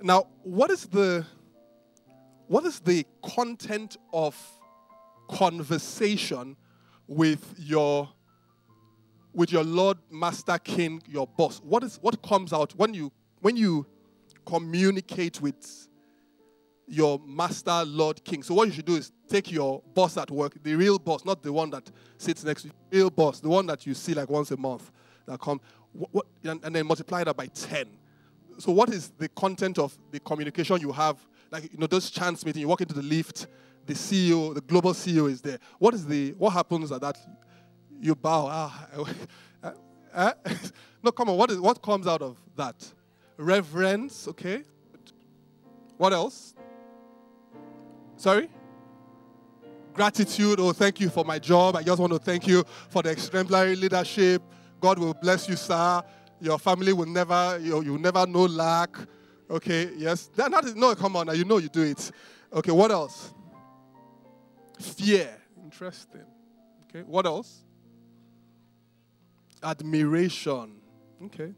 [0.00, 1.26] Now, what is the
[2.46, 4.36] what is the content of
[5.28, 6.56] conversation
[7.08, 8.08] with your
[9.32, 11.60] with your Lord, Master, King, your boss?
[11.64, 13.86] What is what comes out when you when you
[14.46, 15.88] communicate with
[16.86, 18.42] your master, Lord, King.
[18.42, 21.42] So what you should do is take your boss at work, the real boss, not
[21.42, 24.28] the one that sits next to you, real boss, the one that you see like
[24.28, 24.90] once a month
[25.26, 25.60] that come,
[25.92, 27.88] what, what, and, and, then multiply that by 10.
[28.58, 31.16] So what is the content of the communication you have?
[31.50, 33.46] Like, you know, those chance meeting, you walk into the lift,
[33.86, 35.58] the CEO, the global CEO is there.
[35.78, 37.16] What is the, what happens at that?
[38.00, 38.46] You bow.
[38.50, 40.32] Ah, uh,
[41.02, 41.36] no, come on.
[41.36, 42.76] What, is, what comes out of that?
[43.36, 44.62] Reverence, okay.
[45.96, 46.54] What else?
[48.16, 48.48] Sorry?
[49.92, 50.58] Gratitude.
[50.60, 51.76] Oh, thank you for my job.
[51.76, 54.42] I just want to thank you for the exemplary leadership.
[54.80, 56.02] God will bless you, sir.
[56.40, 58.96] Your family will never, you will never know lack.
[59.48, 60.30] Okay, yes.
[60.34, 61.32] That, not, no, come on now.
[61.32, 62.10] You know you do it.
[62.52, 63.32] Okay, what else?
[64.80, 65.28] Fear.
[65.62, 66.26] Interesting.
[66.88, 67.64] Okay, what else?
[69.62, 70.76] Admiration.
[71.24, 71.54] Okay.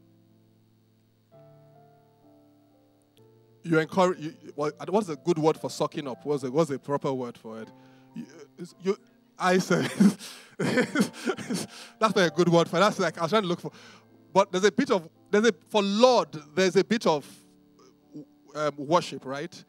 [3.67, 4.19] You encourage.
[4.19, 6.25] You, what's a good word for sucking up?
[6.25, 7.69] What's a, what's a proper word for it?
[8.15, 8.25] You,
[8.81, 8.97] you
[9.37, 9.89] I said
[10.57, 11.67] that's
[11.99, 12.77] not a good word for.
[12.77, 12.79] It.
[12.79, 13.71] That's like I was trying to look for.
[14.33, 16.29] But there's a bit of there's a for Lord.
[16.55, 17.25] There's a bit of
[18.55, 19.63] um, worship, right?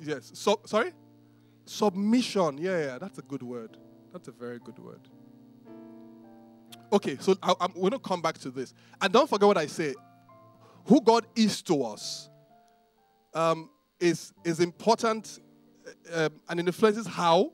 [0.00, 0.30] Yes.
[0.34, 0.92] So sorry.
[1.64, 2.58] Submission.
[2.58, 2.98] Yeah, yeah.
[2.98, 3.76] That's a good word.
[4.12, 5.00] That's a very good word.
[6.90, 9.66] Okay, so I, am going to come back to this, and don't forget what I
[9.66, 9.94] say.
[10.86, 12.30] Who God is to us
[13.38, 13.70] um,
[14.00, 15.38] is, is important
[16.12, 17.52] uh, and influences how,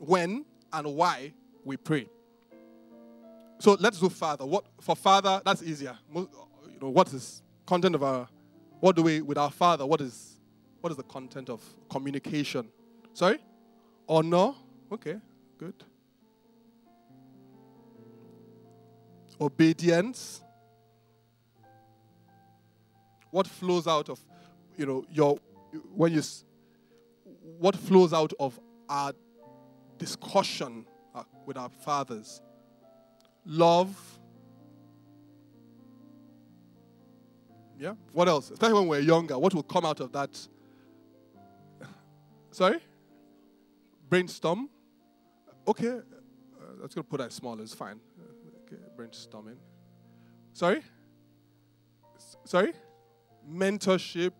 [0.00, 1.32] when, and why
[1.64, 2.08] we pray.
[3.58, 4.44] So let's do Father.
[4.44, 5.40] What for Father?
[5.44, 5.96] That's easier.
[6.12, 6.28] You
[6.80, 8.26] know what is content of our?
[8.80, 9.86] What do we with our Father?
[9.86, 10.40] What is
[10.80, 12.68] what is the content of communication?
[13.12, 13.38] Sorry,
[14.08, 14.54] honor.
[14.90, 15.16] Okay,
[15.58, 15.74] good.
[19.40, 20.40] Obedience.
[23.30, 24.18] What flows out of
[24.80, 25.38] you know, your
[25.94, 26.22] when you
[27.58, 29.12] what flows out of our
[29.98, 32.40] discussion uh, with our fathers,
[33.44, 33.94] love.
[37.78, 37.92] Yeah.
[38.12, 38.50] What else?
[38.50, 40.48] Especially when we're younger, what will come out of that?
[42.50, 42.78] Sorry.
[44.08, 44.70] Brainstorm.
[45.68, 45.88] Okay.
[45.88, 46.00] Uh,
[46.80, 47.60] let's go put that small.
[47.60, 48.00] It's fine.
[48.64, 48.80] Okay.
[48.96, 49.56] Brainstorming.
[50.54, 50.82] Sorry.
[52.16, 52.72] S- sorry.
[53.48, 54.32] Mentorship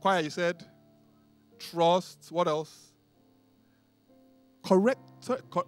[0.00, 0.64] Choir, you said
[1.58, 2.28] trust.
[2.30, 2.92] What else?
[4.64, 5.00] Correct.
[5.50, 5.66] Cor-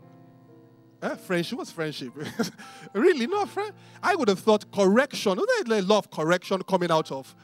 [1.03, 1.59] eh, friendship.
[1.59, 2.13] What's friendship?
[2.93, 3.27] really?
[3.27, 3.73] No, friend.
[4.03, 5.39] I would have thought correction.
[5.67, 7.35] There's a lot of correction coming out of.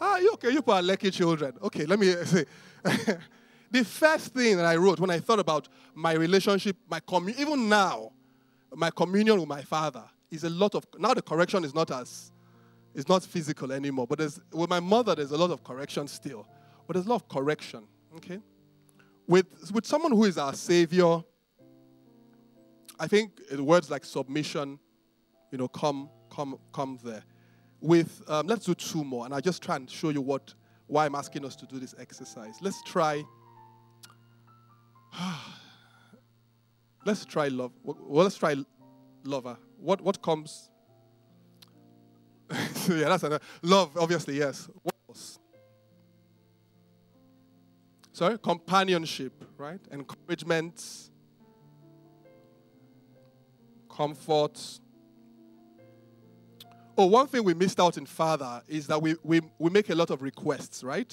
[0.00, 0.50] Ah, you okay?
[0.50, 1.54] You are lucky children.
[1.62, 2.44] Okay, let me say.
[3.70, 7.68] the first thing that I wrote when I thought about my relationship, my commun- even
[7.68, 8.12] now,
[8.74, 10.84] my communion with my father is a lot of.
[10.98, 12.32] Now the correction is not as
[12.94, 14.06] it's not physical anymore.
[14.06, 16.46] But there's, with my mother, there's a lot of correction still.
[16.86, 17.84] But there's a lot of correction,
[18.16, 18.40] okay?
[19.26, 21.22] With, with someone who is our savior,
[23.00, 24.78] I think words like submission,
[25.50, 27.22] you know, come, come, come there.
[27.80, 30.54] with, um, let's do two more, and I'll just try and show you what,
[30.86, 32.56] why I'm asking us to do this exercise.
[32.60, 33.22] Let's try,
[37.06, 37.72] let's try love.
[37.82, 38.56] Well, let's try
[39.24, 39.56] lover.
[39.78, 40.70] What, what comes?
[42.88, 43.44] yeah, that's another.
[43.62, 44.68] Love, obviously, yes.
[44.82, 45.38] What else?
[48.12, 48.38] Sorry?
[48.38, 49.80] Companionship, right?
[49.90, 51.10] Encouragement,
[53.88, 54.60] comfort.
[56.96, 59.94] Oh, one thing we missed out in Father is that we, we, we make a
[59.94, 61.12] lot of requests, right?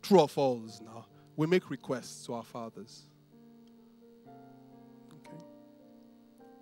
[0.00, 1.06] True or false now?
[1.36, 3.06] We make requests to our fathers.
[5.12, 5.42] Okay.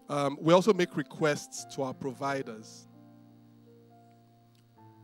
[0.09, 2.86] Um, we also make requests to our providers.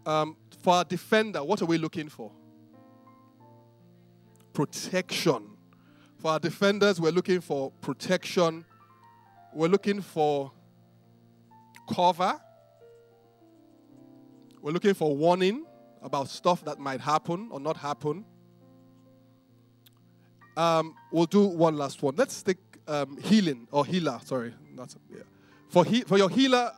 [0.05, 2.33] Um, for our defender, what are we looking for?
[4.53, 5.49] Protection.
[6.19, 8.65] For our defenders, we're looking for protection.
[9.53, 10.53] We're looking for
[11.93, 12.41] cover
[14.63, 15.67] we're looking for warning
[16.03, 18.25] about stuff that might happen or not happen.
[20.57, 22.15] Um, we'll do one last one.
[22.17, 24.21] Let's take um, healing or healer.
[24.25, 25.23] Sorry, not yeah.
[25.69, 26.71] For he, for your healer,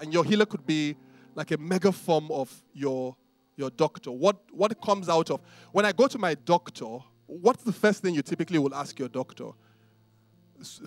[0.00, 0.96] and your healer could be
[1.34, 3.16] like a mega form of your
[3.56, 4.10] your doctor.
[4.10, 5.40] What what comes out of
[5.72, 6.98] when I go to my doctor?
[7.26, 9.50] What's the first thing you typically will ask your doctor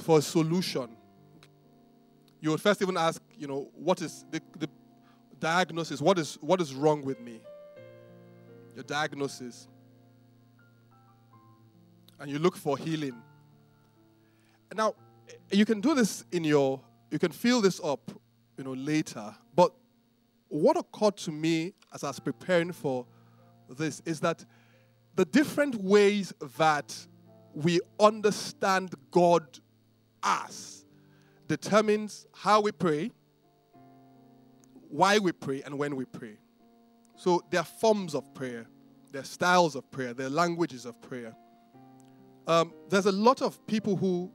[0.01, 0.97] for a solution?
[2.41, 4.67] You would first even ask, you know, what is the, the
[5.43, 7.41] diagnosis what is what is wrong with me
[8.75, 9.67] your diagnosis
[12.17, 13.21] and you look for healing
[14.73, 14.95] now
[15.51, 16.79] you can do this in your
[17.11, 18.09] you can fill this up
[18.57, 19.35] you know later
[20.53, 23.05] what occurred to me as i was preparing for
[23.69, 24.45] this is that
[25.15, 26.95] the different ways that
[27.53, 29.45] we understand god
[30.23, 30.85] as
[31.47, 33.11] determines how we pray
[34.93, 36.37] why we pray and when we pray.
[37.15, 38.67] So there are forms of prayer,
[39.11, 41.35] there are styles of prayer, there are languages of prayer.
[42.45, 44.31] Um, there's a lot of people who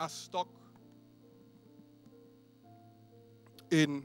[0.00, 0.48] are stuck
[3.70, 4.04] in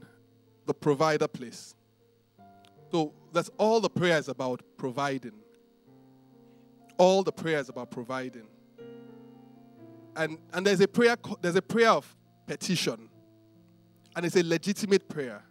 [0.66, 1.74] the provider place.
[2.90, 5.32] So that's all the prayer is about providing.
[6.96, 8.46] All the prayer is about providing.
[10.16, 12.14] And, and there's a prayer there's a prayer of
[12.46, 13.08] petition
[14.14, 15.42] and it's a legitimate prayer.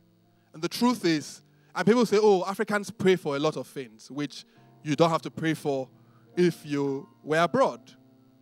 [0.54, 1.42] And the truth is,
[1.76, 4.46] and people say, oh, Africans pray for a lot of things, which
[4.84, 5.90] you don't have to pray for
[6.38, 7.82] if you were abroad.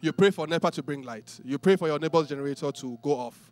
[0.01, 1.39] You pray for NEPA to bring light.
[1.43, 3.50] You pray for your neighbor's generator to go off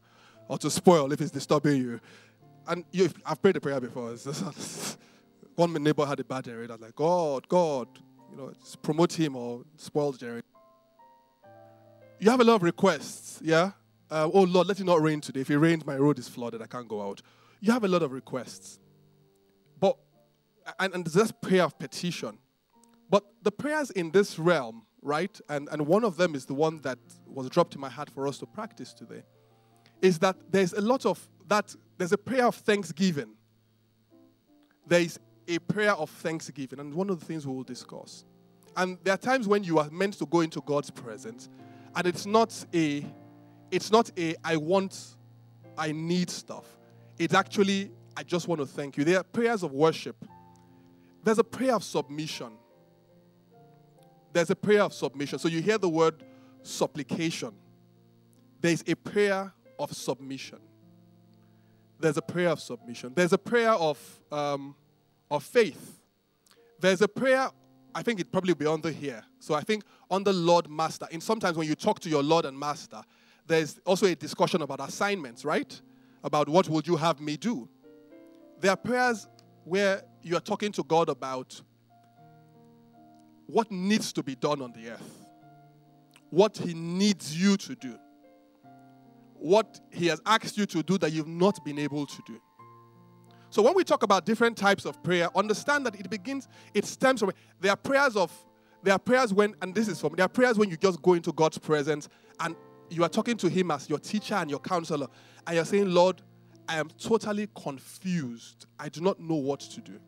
[0.49, 2.01] or to spoil if it's disturbing you.
[2.67, 4.13] And you, I've prayed the prayer before.
[5.55, 6.73] One neighbor had a bad generator.
[6.73, 7.87] I was like, God, God,
[8.29, 10.43] you know, promote him or spoil the.
[12.19, 13.71] You have a lot of requests, yeah?
[14.11, 15.41] uh, oh Lord, let it not rain today.
[15.41, 16.61] If it rains, my road is flooded.
[16.61, 17.21] I can't go out.
[17.59, 18.79] You have a lot of requests.
[19.79, 19.97] But,
[20.79, 22.37] and, and there's prayer of petition.
[23.09, 26.81] But the prayers in this realm, right, and, and one of them is the one
[26.81, 29.23] that was dropped in my heart for us to practice today,
[30.01, 33.33] is that there's a lot of that, there's a prayer of thanksgiving.
[34.85, 38.23] There is a prayer of thanksgiving, and one of the things we will discuss.
[38.77, 41.49] And there are times when you are meant to go into God's presence,
[41.95, 43.03] and it's not a
[43.71, 45.17] it's not a I want,
[45.77, 46.65] I need stuff.
[47.17, 49.03] It's actually, I just want to thank you.
[49.03, 50.15] There are prayers of worship.
[51.23, 52.53] There's a prayer of submission.
[54.31, 55.39] There's a prayer of submission.
[55.39, 56.23] So you hear the word
[56.63, 57.53] supplication.
[58.61, 60.59] There's a prayer of submission.
[61.99, 63.13] There's a prayer of submission.
[63.15, 63.99] There's a prayer of,
[64.31, 64.75] um,
[65.31, 65.99] of faith.
[66.79, 67.49] There's a prayer,
[67.93, 69.23] I think it probably be under here.
[69.39, 71.07] So I think under Lord Master.
[71.11, 73.01] And sometimes when you talk to your Lord and Master,
[73.47, 75.81] there's also a discussion about assignments, right?
[76.23, 77.67] About what would you have me do?
[78.59, 79.27] There are prayers
[79.63, 81.59] where you are talking to God about
[83.45, 85.27] what needs to be done on the earth,
[86.29, 87.97] what He needs you to do,
[89.39, 92.39] what He has asked you to do that you've not been able to do.
[93.49, 97.19] So when we talk about different types of prayer, understand that it begins, it stems
[97.19, 98.31] from there are prayers of
[98.83, 101.13] there are prayers when, and this is from there are prayers when you just go
[101.13, 102.07] into God's presence
[102.39, 102.55] and
[102.89, 105.07] you are talking to him as your teacher and your counselor,
[105.45, 106.21] and you're saying, Lord,
[106.67, 108.67] I am totally confused.
[108.79, 109.99] I do not know what to do.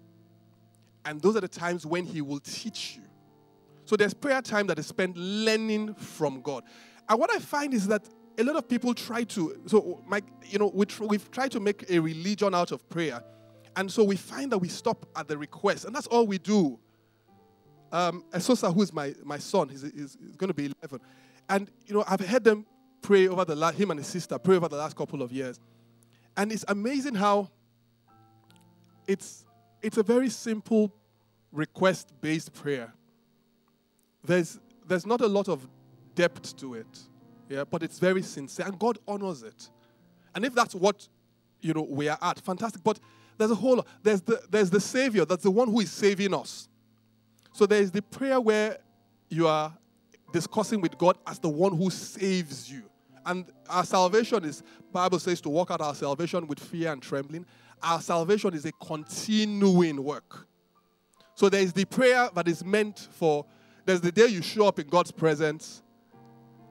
[1.05, 3.03] And those are the times when he will teach you.
[3.85, 6.63] So there's prayer time that is spent learning from God.
[7.09, 8.07] And what I find is that
[8.37, 11.59] a lot of people try to, so my, you know, we tr- we've tried to
[11.59, 13.23] make a religion out of prayer.
[13.75, 16.79] And so we find that we stop at the request, and that's all we do.
[17.91, 20.99] Um, Esosa, who is my, my son, he's, he's, he's going to be 11.
[21.49, 22.65] And, you know, I've heard them
[23.01, 25.59] pray over the last, him and his sister pray over the last couple of years.
[26.37, 27.49] And it's amazing how
[29.07, 29.45] it's
[29.81, 30.93] it's a very simple
[31.51, 32.93] request-based prayer.
[34.23, 35.67] There's there's not a lot of
[36.15, 36.99] depth to it,
[37.51, 39.69] yeah, but it's very sincere, and God honors it.
[40.33, 41.05] And if that's what
[41.59, 42.81] you know we are at, fantastic.
[42.81, 42.97] But
[43.37, 46.69] there's a whole there's the there's the Savior, that's the one who is saving us.
[47.51, 48.77] So there is the prayer where
[49.29, 49.73] you are
[50.31, 52.83] discussing with God as the one who saves you.
[53.25, 57.45] And our salvation is, Bible says, to walk out our salvation with fear and trembling.
[57.83, 60.47] Our salvation is a continuing work.
[61.35, 63.45] So there is the prayer that is meant for,
[63.85, 65.83] there's the day you show up in God's presence,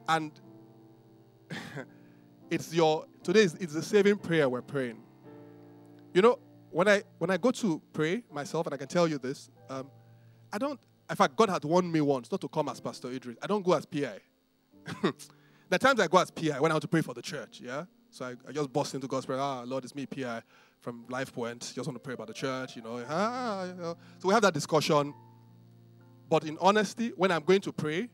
[0.09, 0.33] and
[2.51, 5.03] it's your, today is, it's the saving prayer we're praying.
[6.15, 6.39] You know,
[6.71, 9.91] when I when I go to pray myself, and I can tell you this, um,
[10.53, 10.79] I don't.
[11.09, 13.37] In fact, God had warned me once not to come as Pastor Idris.
[13.43, 14.19] I don't go as PI.
[15.69, 17.85] the times I go as PI when I want to pray for the church, yeah.
[18.11, 19.41] So I, I just bust into God's prayer.
[19.41, 20.43] Ah, Lord, it's me, PI
[20.81, 21.61] from Life Point.
[21.75, 23.05] Just want to pray about the church, you know.
[23.09, 23.97] Ah, you know.
[24.19, 25.15] So we have that discussion.
[26.29, 28.09] But in honesty, when I'm going to pray,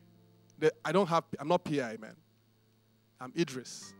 [0.83, 1.23] I don't have.
[1.39, 2.15] I'm not PI, man.
[3.19, 3.93] I'm Idris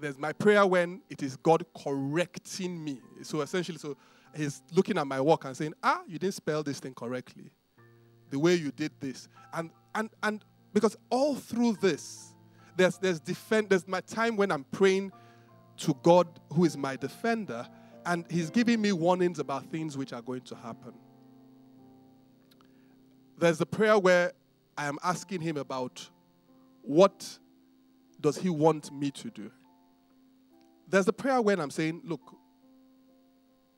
[0.00, 3.00] there's my prayer when it is God correcting me.
[3.22, 3.96] So essentially, so
[4.36, 7.50] he's looking at my work and saying, ah, you didn't spell this thing correctly.
[8.30, 9.28] The way you did this.
[9.52, 12.34] And and and because all through this,
[12.76, 15.12] there's there's defend there's my time when I'm praying
[15.78, 17.66] to God who is my defender,
[18.06, 20.94] and He's giving me warnings about things which are going to happen.
[23.38, 24.32] There's a prayer where
[24.76, 26.08] I am asking him about
[26.82, 27.38] what
[28.24, 29.50] does he want me to do?
[30.88, 32.34] There's the prayer when I'm saying, Look,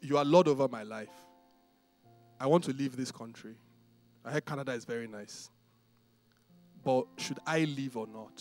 [0.01, 1.11] you are Lord over my life.
[2.38, 3.57] I want to leave this country.
[4.24, 5.51] I heard Canada is very nice.
[6.84, 8.40] But should I leave or not?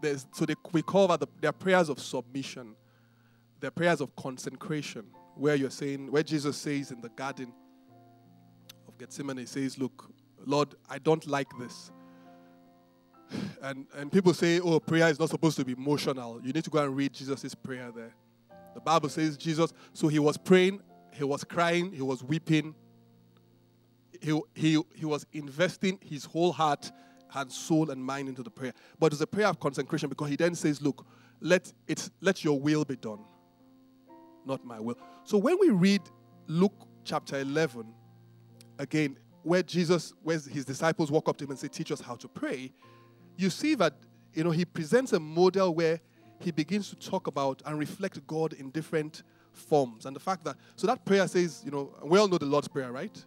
[0.00, 2.74] There's, so they, we call that the, their prayers of submission,
[3.60, 7.52] their prayers of consecration, where you're saying, where Jesus says in the garden
[8.88, 10.10] of Gethsemane, he says, Look,
[10.46, 11.90] Lord, I don't like this.
[13.64, 16.38] And, and people say, oh, prayer is not supposed to be emotional.
[16.44, 18.14] You need to go and read Jesus' prayer there.
[18.74, 20.82] The Bible says Jesus, so he was praying,
[21.14, 22.74] he was crying, he was weeping.
[24.20, 26.92] He, he, he was investing his whole heart
[27.34, 28.74] and soul and mind into the prayer.
[28.98, 31.06] But it's a prayer of consecration because he then says, Look,
[31.40, 33.20] let, it, let your will be done,
[34.44, 34.98] not my will.
[35.24, 36.02] So when we read
[36.48, 37.86] Luke chapter 11,
[38.78, 42.16] again, where Jesus, where his disciples walk up to him and say, Teach us how
[42.16, 42.70] to pray,
[43.36, 43.94] you see that
[44.32, 46.00] you know he presents a model where
[46.38, 49.22] he begins to talk about and reflect God in different
[49.52, 50.06] forms.
[50.06, 52.68] And the fact that so that prayer says, you know, we all know the Lord's
[52.68, 53.24] Prayer, right?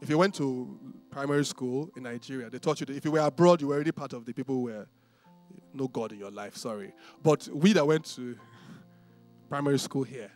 [0.00, 0.78] If you went to
[1.10, 3.92] primary school in Nigeria, they taught you that if you were abroad, you were already
[3.92, 4.86] part of the people who were
[5.74, 6.92] no God in your life, sorry.
[7.22, 8.36] But we that went to
[9.48, 10.30] primary school here,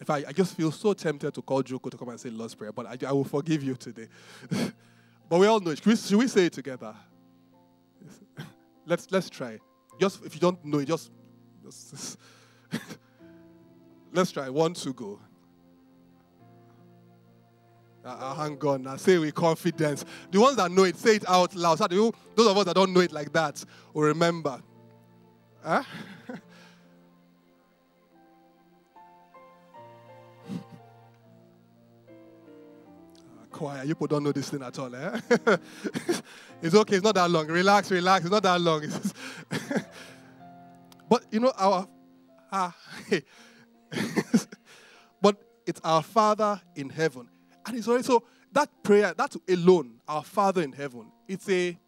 [0.00, 2.54] if I, I just feel so tempted to call Joko to come and say Lord's
[2.54, 4.08] Prayer, but I, I will forgive you today.
[5.28, 5.78] but we all know it.
[5.78, 6.94] Should we, should we say it together?
[8.86, 9.58] Let's let's try.
[10.00, 11.10] Just if you don't know it, just,
[11.62, 12.18] just
[14.12, 14.48] let's try.
[14.48, 15.20] One, two, go.
[18.04, 18.96] Uh, hang on now.
[18.96, 20.04] Say with confidence.
[20.30, 21.78] The ones that know it, say it out loud.
[21.78, 23.64] So those of us that don't know it like that
[23.94, 24.60] will remember.
[25.62, 25.82] Huh?
[33.64, 33.84] choir.
[33.84, 35.20] You people don't know this thing at all, eh?
[36.62, 37.46] it's okay, it's not that long.
[37.46, 38.82] Relax, relax, it's not that long.
[41.08, 41.88] but you know, our
[42.52, 42.76] ah,
[45.22, 45.36] but
[45.66, 47.28] it's our Father in heaven.
[47.66, 51.78] And it's already so that prayer, that alone, our Father in heaven, it's a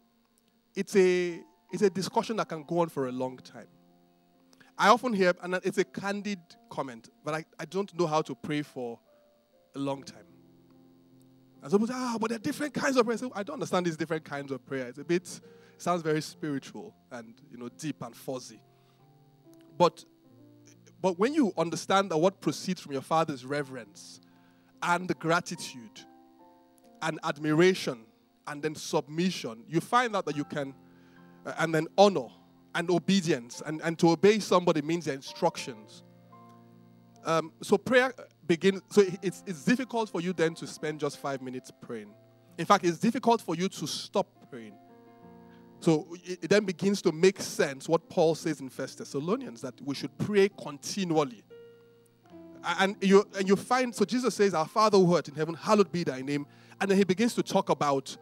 [0.75, 1.39] it's a
[1.71, 3.67] it's a discussion that can go on for a long time.
[4.79, 8.35] I often hear, and it's a candid comment, but I, I don't know how to
[8.35, 8.99] pray for
[9.75, 10.26] a long time.
[11.61, 13.17] And some people say, ah, but there are different kinds of prayer.
[13.35, 14.87] I don't understand these different kinds of prayer.
[14.87, 18.61] It's a bit, it sounds very spiritual and, you know, deep and fuzzy.
[19.77, 20.05] But,
[21.01, 24.21] but when you understand that what proceeds from your father's reverence
[24.81, 26.01] and gratitude
[27.01, 28.05] and admiration
[28.47, 30.73] and then submission, you find out that you can,
[31.45, 32.27] uh, and then honor
[32.75, 33.61] and obedience.
[33.65, 36.03] And, and to obey somebody means their instructions.
[37.25, 38.13] Um, so prayer
[38.47, 42.13] begin so it's, it's difficult for you then to spend just five minutes praying.
[42.57, 44.73] In fact it's difficult for you to stop praying.
[45.79, 49.79] So it, it then begins to make sense what paul says in first thessalonians that
[49.81, 51.43] we should pray continually.
[52.79, 55.91] And you and you find so jesus says our father who art in heaven hallowed
[55.91, 56.45] be thy name.
[56.79, 58.15] And then he begins to talk about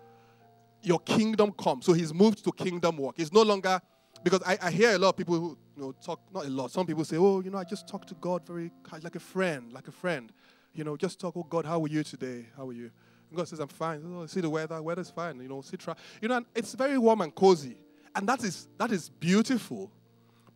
[0.81, 1.81] your kingdom come.
[1.81, 3.15] So he's moved to kingdom work.
[3.17, 3.81] He's no longer
[4.25, 6.71] because I, I hear a lot of people who you know talk not a lot.
[6.71, 8.71] Some people say, "Oh, you know, I just talk to God very
[9.01, 10.33] like a friend, like a friend."
[10.75, 12.45] you know, just talk, oh God, how are you today?
[12.55, 12.91] How are you?
[13.29, 14.03] And God says, I'm fine.
[14.05, 15.41] Oh, see the weather, weather's fine.
[15.41, 15.95] You know, see, try.
[16.21, 17.77] You know, it's very warm and cozy.
[18.13, 19.91] And that is that is beautiful.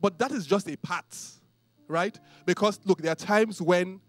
[0.02, 1.18] But that is just a part,
[1.88, 2.18] right?
[2.46, 4.00] Because look, there are times when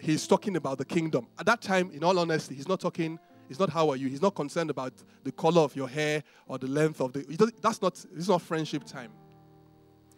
[0.00, 1.26] he's talking about the kingdom.
[1.38, 4.08] At that time, in all honesty, he's not talking, he's not how are you.
[4.08, 4.92] He's not concerned about
[5.22, 8.84] the color of your hair or the length of the that's not it's not friendship
[8.84, 9.12] time.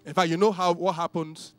[0.05, 1.55] In fact, you know how what happens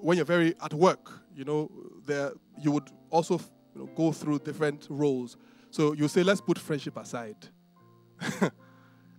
[0.00, 1.70] when you're very at work, you know,
[2.06, 3.38] there you would also
[3.74, 5.36] you know, go through different roles.
[5.70, 7.36] So you say, let's put friendship aside.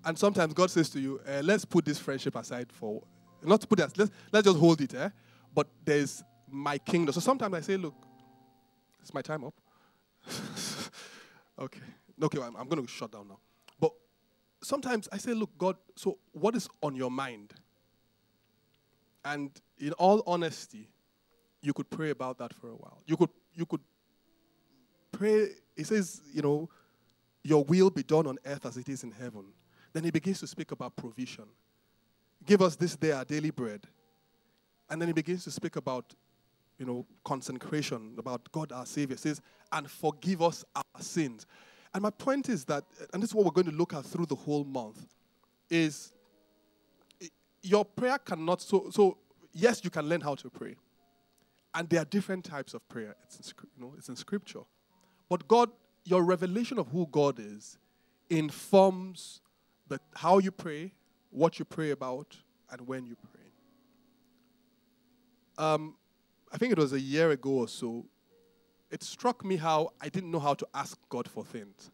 [0.06, 3.04] and sometimes God says to you, uh, let's put this friendship aside for,
[3.44, 5.10] not to put that, let's, let's just hold it, eh?
[5.54, 7.14] but there's my kingdom.
[7.14, 7.96] So sometimes I say, look,
[9.02, 9.54] it's my time up.
[11.60, 11.82] Okay.
[12.22, 13.40] Okay, I'm, I'm going to shut down now.
[13.80, 13.94] But
[14.62, 17.54] sometimes I say, look, God, so what is on your mind?
[19.24, 20.90] And in all honesty,
[21.62, 23.02] you could pray about that for a while.
[23.06, 23.82] You could, you could
[25.12, 25.50] pray.
[25.76, 26.70] He says, you know,
[27.44, 29.46] your will be done on earth as it is in heaven.
[29.94, 31.46] Then he begins to speak about provision.
[32.46, 33.82] Give us this day our daily bread.
[34.90, 36.14] And then he begins to speak about,
[36.80, 39.18] you know, consecration, about God our Savior.
[39.18, 41.46] Says, and forgive us our sins.
[41.94, 44.28] And my point is that, and this is what we're going to look at through
[44.28, 45.06] the whole month,
[45.70, 46.14] is
[47.62, 49.18] your prayer cannot, so, so
[49.54, 50.76] yes, you can learn how to pray.
[51.74, 53.16] And there are different types of prayer.
[53.26, 53.44] It's in,
[53.76, 54.62] you know, it's in scripture.
[55.28, 55.70] But God,
[56.06, 57.78] your revelation of who God is
[58.30, 59.42] informs
[59.88, 60.94] the, how you pray,
[61.30, 62.36] what you pray about,
[62.72, 63.52] and when you pray.
[65.64, 65.96] Um,
[66.52, 68.06] I think it was a year ago or so,
[68.90, 71.92] it struck me how I didn't know how to ask God for things.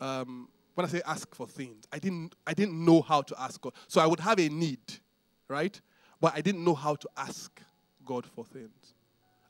[0.00, 3.60] Um, when I say ask for things, I didn't, I didn't know how to ask
[3.60, 3.72] God.
[3.88, 4.78] So I would have a need,
[5.48, 5.80] right?
[6.20, 7.60] But I didn't know how to ask
[8.04, 8.94] God for things.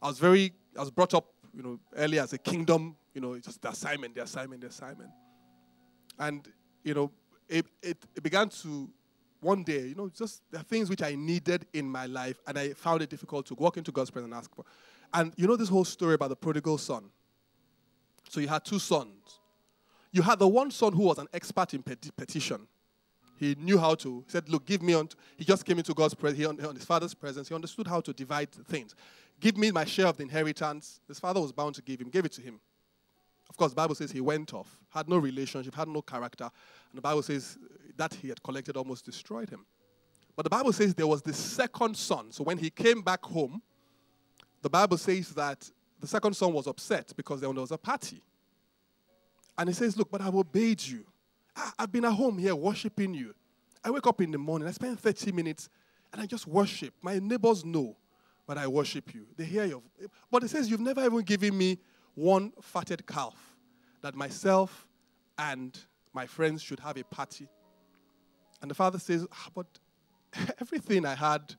[0.01, 3.39] I was very, I was brought up, you know, early as a kingdom, you know,
[3.39, 5.11] just the assignment, the assignment, the assignment.
[6.19, 6.49] And,
[6.85, 7.11] you know,
[7.49, 8.89] it, it, it began to,
[9.47, 12.73] one day, you know, just the things which I needed in my life, and I
[12.73, 14.65] found it difficult to walk into God's presence and ask for.
[15.15, 17.05] And you know this whole story about the prodigal son?
[18.29, 19.39] So you had two sons.
[20.11, 22.67] You had the one son who was an expert in petition.
[23.39, 24.25] He knew how to.
[24.27, 25.11] He said, Look, give me on.
[25.37, 27.49] He just came into God's presence, he on his father's presence.
[27.49, 28.97] He understood how to divide things.
[29.39, 31.01] Give me my share of the inheritance.
[31.07, 32.59] His father was bound to give him, gave it to him.
[33.49, 36.45] Of course, the Bible says he went off, had no relationship, had no character.
[36.91, 37.59] And the Bible says
[37.97, 39.65] that he had collected almost destroyed him.
[40.35, 42.31] But the Bible says there was the second son.
[42.31, 43.63] So when he came back home,
[44.63, 45.71] the Bible says that
[46.01, 48.23] the second son was upset because there was a party.
[49.57, 51.07] And he says, Look, but I've obeyed you.
[51.79, 53.35] I've been at home here worshiping you.
[53.83, 55.69] I wake up in the morning, I spend 30 minutes,
[56.13, 56.93] and I just worship.
[57.01, 57.97] My neighbors know,
[58.47, 59.27] but I worship you.
[59.37, 59.83] They hear you.
[60.31, 61.79] But it says, You've never even given me
[62.15, 63.35] one fatted calf
[64.03, 64.87] that myself
[65.39, 65.79] and
[66.13, 67.49] my friends should have a party.
[68.61, 69.67] And the father says, ah, But
[70.61, 71.55] everything I had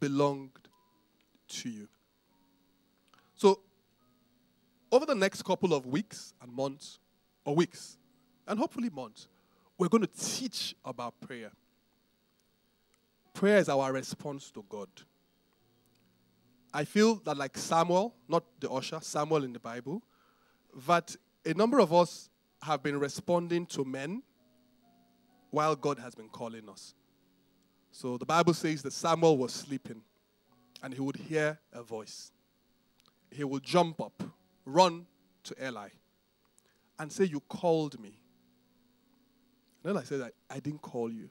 [0.00, 0.50] belonged
[1.48, 1.88] to you.
[3.36, 3.60] So,
[4.90, 6.98] over the next couple of weeks and months,
[7.44, 7.98] or weeks,
[8.46, 9.28] and hopefully months,
[9.76, 11.50] we're going to teach about prayer.
[13.32, 14.88] Prayer is our response to God.
[16.72, 20.02] I feel that, like Samuel, not the usher, Samuel in the Bible,
[20.86, 21.14] that
[21.44, 22.30] a number of us
[22.62, 24.22] have been responding to men
[25.54, 26.94] while God has been calling us.
[27.92, 30.02] So the Bible says that Samuel was sleeping
[30.82, 32.32] and he would hear a voice.
[33.30, 34.20] He would jump up,
[34.64, 35.06] run
[35.44, 35.90] to Eli,
[36.98, 38.18] and say, You called me.
[39.84, 41.30] Then I said, I, I didn't call you.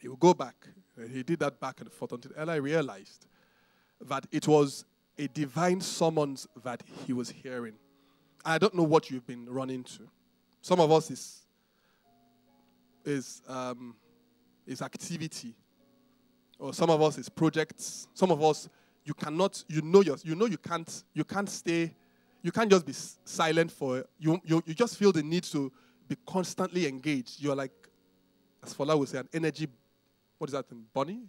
[0.00, 0.56] He would go back.
[0.96, 3.26] And he did that back and forth until Eli realized
[4.00, 4.84] that it was
[5.16, 7.74] a divine summons that he was hearing.
[8.44, 10.08] I don't know what you've been running to.
[10.60, 11.46] Some of us is
[13.04, 13.94] is um,
[14.66, 15.54] is activity,
[16.58, 18.08] or some of us is projects.
[18.14, 18.68] Some of us
[19.04, 21.94] you cannot, you know, your, you know you can't, you can't stay,
[22.42, 22.92] you can't just be
[23.24, 24.40] silent for you.
[24.44, 25.72] You, you just feel the need to
[26.06, 27.42] be constantly engaged.
[27.42, 27.72] You're like,
[28.62, 29.66] as Fola would say, an energy,
[30.38, 31.22] what is that, thing, bunny?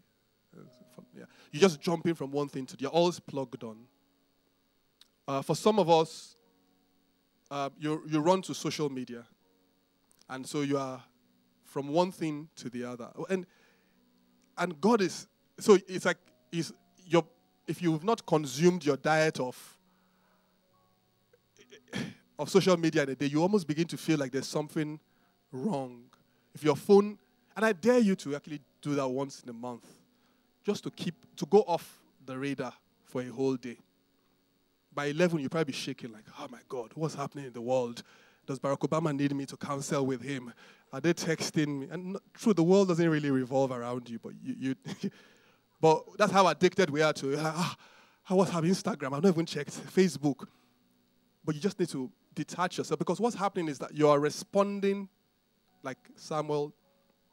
[1.17, 1.25] Yeah.
[1.51, 3.77] You're just jumping from one thing to the other, always plugged on.
[5.27, 6.35] Uh, for some of us,
[7.49, 9.23] uh, you, you run to social media.
[10.29, 11.01] And so you are
[11.71, 13.09] from one thing to the other.
[13.29, 13.45] And,
[14.57, 16.17] and God is, so it's like,
[16.51, 16.73] is
[17.05, 17.25] your,
[17.65, 19.77] if you've not consumed your diet of
[22.37, 24.99] of social media in a day, you almost begin to feel like there's something
[25.51, 26.01] wrong.
[26.55, 27.19] If your phone,
[27.55, 29.85] and I dare you to actually do that once in a month,
[30.65, 32.73] just to keep, to go off the radar
[33.05, 33.77] for a whole day.
[34.93, 38.01] By 11, you'll probably be shaking, like, oh my God, what's happening in the world?
[38.47, 40.51] Does Barack Obama need me to counsel with him?
[40.93, 41.87] Are they texting me?
[41.89, 45.09] And true, the world doesn't really revolve around you, but you, you
[45.81, 47.35] but that's how addicted we are to.
[47.39, 47.75] Ah,
[48.29, 49.13] I was having Instagram.
[49.15, 50.47] I've not even checked Facebook.
[51.43, 55.09] But you just need to detach yourself because what's happening is that you are responding
[55.83, 56.73] like Samuel,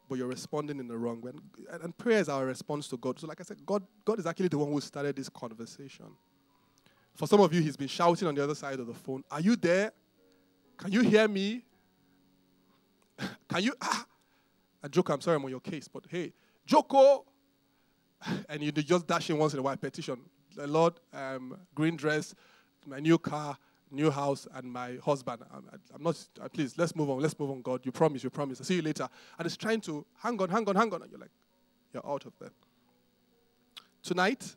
[0.08, 1.32] but you're responding in the wrong way.
[1.70, 3.20] And, and prayer is our response to God.
[3.20, 6.06] So, like I said, God, God is actually the one who started this conversation.
[7.14, 9.40] For some of you, He's been shouting on the other side of the phone, Are
[9.40, 9.92] you there?
[10.78, 11.64] Can you hear me?
[13.48, 13.74] Can you?
[13.80, 14.06] Ah.
[14.82, 16.32] And Joko, I'm sorry I'm on your case, but hey,
[16.66, 17.24] Joko!
[18.48, 20.18] And you just dash in once in a while, petition.
[20.56, 22.34] The Lord, um, green dress,
[22.84, 23.56] my new car,
[23.90, 25.42] new house, and my husband.
[25.52, 25.64] I'm,
[25.94, 27.84] I'm not, uh, please, let's move on, let's move on, God.
[27.84, 28.60] You promise, you promise.
[28.60, 29.08] I'll see you later.
[29.38, 31.02] And it's trying to, hang on, hang on, hang on.
[31.02, 31.30] And you're like,
[31.92, 32.50] you're out of there.
[34.02, 34.56] Tonight,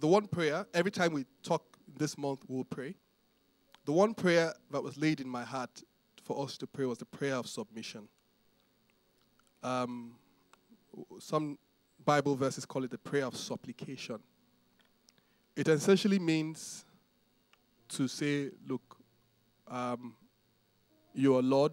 [0.00, 1.62] the one prayer, every time we talk
[1.96, 2.94] this month, we'll pray.
[3.84, 5.82] The one prayer that was laid in my heart
[6.26, 8.08] for us to pray was the prayer of submission.
[9.62, 10.16] Um,
[11.20, 11.56] some
[12.04, 14.18] Bible verses call it the prayer of supplication.
[15.54, 16.84] It essentially means
[17.90, 18.96] to say, look,
[19.68, 20.16] um,
[21.14, 21.72] you are Lord,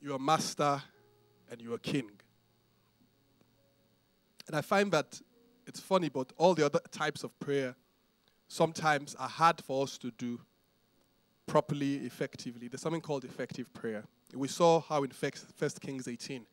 [0.00, 0.82] you are Master,
[1.48, 2.10] and you are King.
[4.48, 5.20] And I find that
[5.68, 7.76] it's funny, but all the other types of prayer
[8.48, 10.40] sometimes are hard for us to do
[11.52, 12.66] properly, effectively.
[12.66, 14.04] There's something called effective prayer.
[14.32, 16.46] We saw how in First Kings 18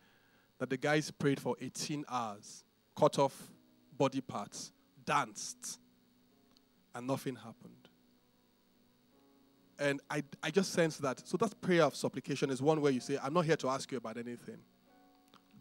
[0.58, 2.66] that the guys prayed for 18 hours,
[2.97, 3.34] cut off
[3.97, 4.74] body parts,
[5.06, 5.80] danced,
[6.93, 7.88] and nothing happened.
[9.80, 11.26] And I, I just sense that.
[11.26, 13.89] So that prayer of supplication is one where you say, I'm not here to ask
[13.93, 14.58] you about anything.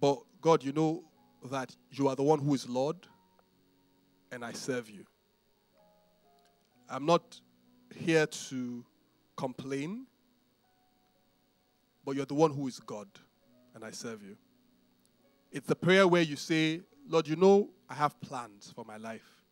[0.00, 1.04] But God, you know
[1.48, 2.96] that you are the one who is Lord,
[4.32, 5.04] and I serve you.
[6.90, 7.40] I'm not
[7.94, 8.84] here to
[9.38, 10.06] complain,
[12.04, 13.08] but you're the one who is God,
[13.74, 14.36] and I serve you.
[15.52, 19.44] It's the prayer where you say, Lord, you know I have plans for my life.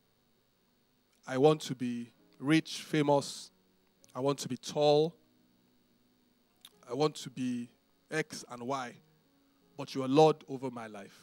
[1.26, 3.50] I want to be rich, famous.
[4.14, 5.14] I want to be tall.
[6.88, 7.70] I want to be
[8.10, 8.92] X and Y.
[9.76, 11.18] But you are Lord over my life.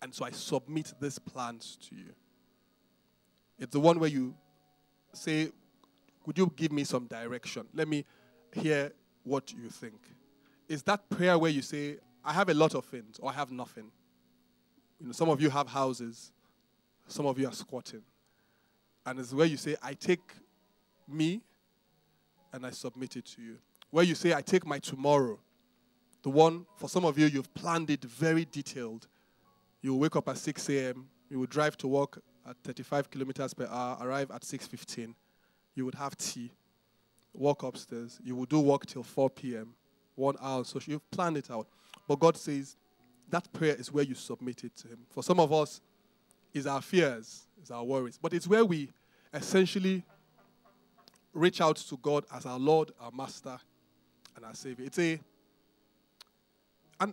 [0.00, 2.14] And so I submit these plans to you.
[3.58, 4.34] It's the one where you
[5.12, 5.50] say,
[6.26, 7.66] Would you give me some direction?
[7.74, 8.04] Let me
[8.52, 10.00] hear what you think.
[10.68, 13.50] Is that prayer where you say, I have a lot of things or I have
[13.50, 13.90] nothing?
[15.00, 16.32] You know, some of you have houses,
[17.06, 18.02] some of you are squatting.
[19.04, 20.32] And it's where you say, I take
[21.06, 21.42] me
[22.52, 23.58] and I submit it to you.
[23.90, 25.38] Where you say, I take my tomorrow.
[26.22, 29.06] The one, for some of you, you've planned it very detailed.
[29.82, 33.66] You wake up at 6 a.m., you will drive to work at 35 kilometers per
[33.66, 35.14] hour, arrive at 6.15.
[35.74, 36.50] You would have tea,
[37.32, 38.20] walk upstairs.
[38.22, 39.74] You would do work till 4 p.m.,
[40.14, 40.64] one hour.
[40.64, 41.66] So you've planned it out.
[42.06, 42.76] But God says,
[43.30, 44.98] that prayer is where you submit it to Him.
[45.10, 45.80] For some of us,
[46.54, 48.18] is our fears, is our worries.
[48.20, 48.90] But it's where we
[49.34, 50.04] essentially
[51.32, 53.58] reach out to God as our Lord, our Master,
[54.36, 54.86] and our Savior.
[54.86, 55.18] It's a,
[57.00, 57.12] and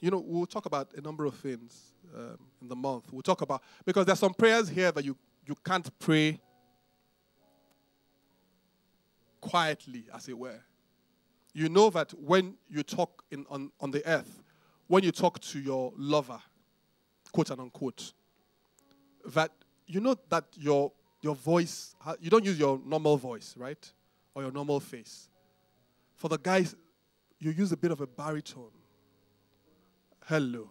[0.00, 3.12] you know, we'll talk about a number of things um, in the month.
[3.12, 5.14] We'll talk about, because there's some prayers here that you,
[5.46, 6.40] you can't pray
[9.48, 10.60] quietly, as it were.
[11.54, 14.42] You know that when you talk in, on, on the earth,
[14.86, 16.40] when you talk to your lover,
[17.32, 18.12] quote and unquote,
[19.26, 19.50] that
[19.86, 23.92] you know that your your voice you don't use your normal voice, right?
[24.34, 25.28] Or your normal face.
[26.14, 26.76] For the guys,
[27.38, 28.70] you use a bit of a baritone.
[30.26, 30.68] Hello.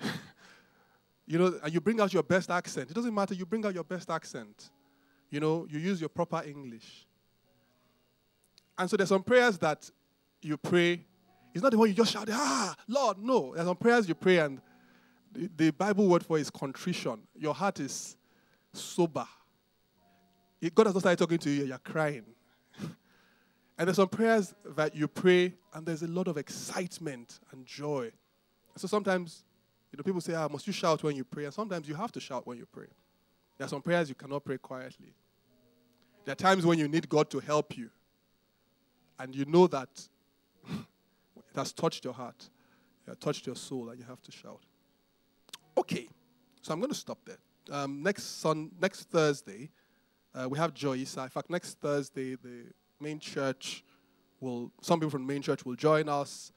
[1.26, 2.90] you know, and you bring out your best accent.
[2.90, 4.70] It doesn't matter, you bring out your best accent.
[5.30, 7.07] You know, you use your proper English.
[8.78, 9.90] And so there's some prayers that
[10.40, 11.04] you pray.
[11.52, 13.54] It's not the one you just shout, ah, Lord, no.
[13.54, 14.60] There's some prayers you pray and
[15.32, 17.20] the, the Bible word for is contrition.
[17.36, 18.16] Your heart is
[18.72, 19.26] sober.
[20.74, 22.24] God has not started talking to you, you're crying.
[23.78, 28.10] and there's some prayers that you pray, and there's a lot of excitement and joy.
[28.76, 29.44] So sometimes,
[29.92, 31.44] you know, people say, ah, must you shout when you pray?
[31.44, 32.88] And sometimes you have to shout when you pray.
[33.56, 35.14] There are some prayers you cannot pray quietly.
[36.24, 37.90] There are times when you need God to help you,
[39.18, 39.88] and you know that
[40.68, 42.48] it has touched your heart,
[43.06, 44.64] it has touched your soul, and you have to shout.
[45.76, 46.08] Okay,
[46.62, 47.38] so I'm going to stop there.
[47.70, 49.70] Um, next sun, next Thursday,
[50.34, 51.24] uh, we have Joyisa.
[51.24, 52.64] In fact, next Thursday, the
[53.00, 53.84] main church
[54.40, 56.52] will, some people from the main church will join us.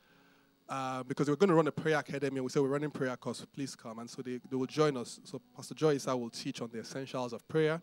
[0.71, 2.37] uh, because we're going to run a prayer academy.
[2.37, 3.45] And we say we're running prayer course.
[3.53, 3.99] Please come.
[3.99, 5.19] And so they, they will join us.
[5.25, 7.81] So Pastor Joy I will teach on the essentials of prayer.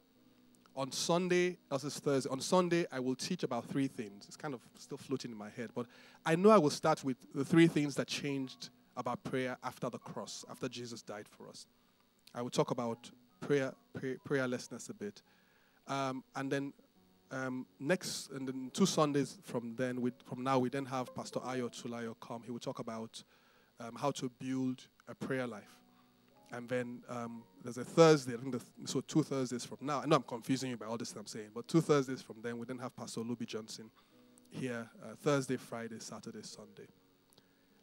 [0.79, 2.31] On Sunday, this is Thursday.
[2.31, 4.27] On Sunday, I will teach about three things.
[4.29, 5.87] It's kind of still floating in my head, but
[6.25, 9.99] I know I will start with the three things that changed about prayer after the
[9.99, 11.67] cross, after Jesus died for us.
[12.33, 13.11] I will talk about
[13.41, 15.21] prayer, pray, prayerlessness a bit,
[15.89, 16.73] um, and then
[17.33, 21.41] um, next, and then two Sundays from then, we, from now, we then have Pastor
[21.41, 22.45] Ayo Tulayo come.
[22.45, 23.21] He will talk about
[23.81, 25.75] um, how to build a prayer life.
[26.53, 30.01] And then um, there's a Thursday, I think the, so two Thursdays from now.
[30.01, 32.59] I know I'm confusing you by all this I'm saying, but two Thursdays from then,
[32.59, 33.91] we then have Pastor Luby Johnson
[34.51, 36.87] here uh, Thursday, Friday, Saturday, Sunday.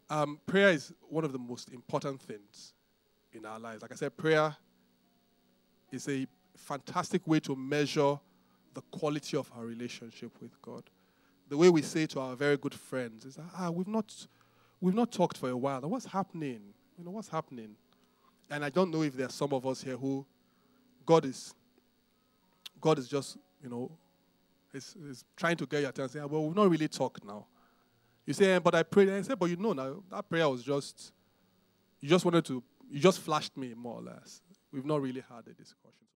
[0.09, 2.73] Um, prayer is one of the most important things
[3.33, 3.81] in our lives.
[3.81, 4.55] Like I said, prayer
[5.91, 8.19] is a fantastic way to measure
[8.73, 10.83] the quality of our relationship with God.
[11.49, 14.27] The way we say to our very good friends is, ah, we've not,
[14.81, 15.81] we've not talked for a while.
[15.81, 16.61] what's happening?
[16.97, 17.75] You know, what's happening?
[18.49, 20.25] And I don't know if there are some of us here who
[21.05, 21.53] God is,
[22.79, 23.91] God is just, you know,
[24.73, 26.27] is, is trying to get your attention.
[26.29, 27.45] Well, we've not really talked now.
[28.25, 29.09] You say, eh, but I prayed.
[29.09, 31.11] I said, but you know now, that prayer was just,
[32.01, 34.41] you just wanted to, you just flashed me more or less.
[34.71, 35.95] We've not really had a discussion.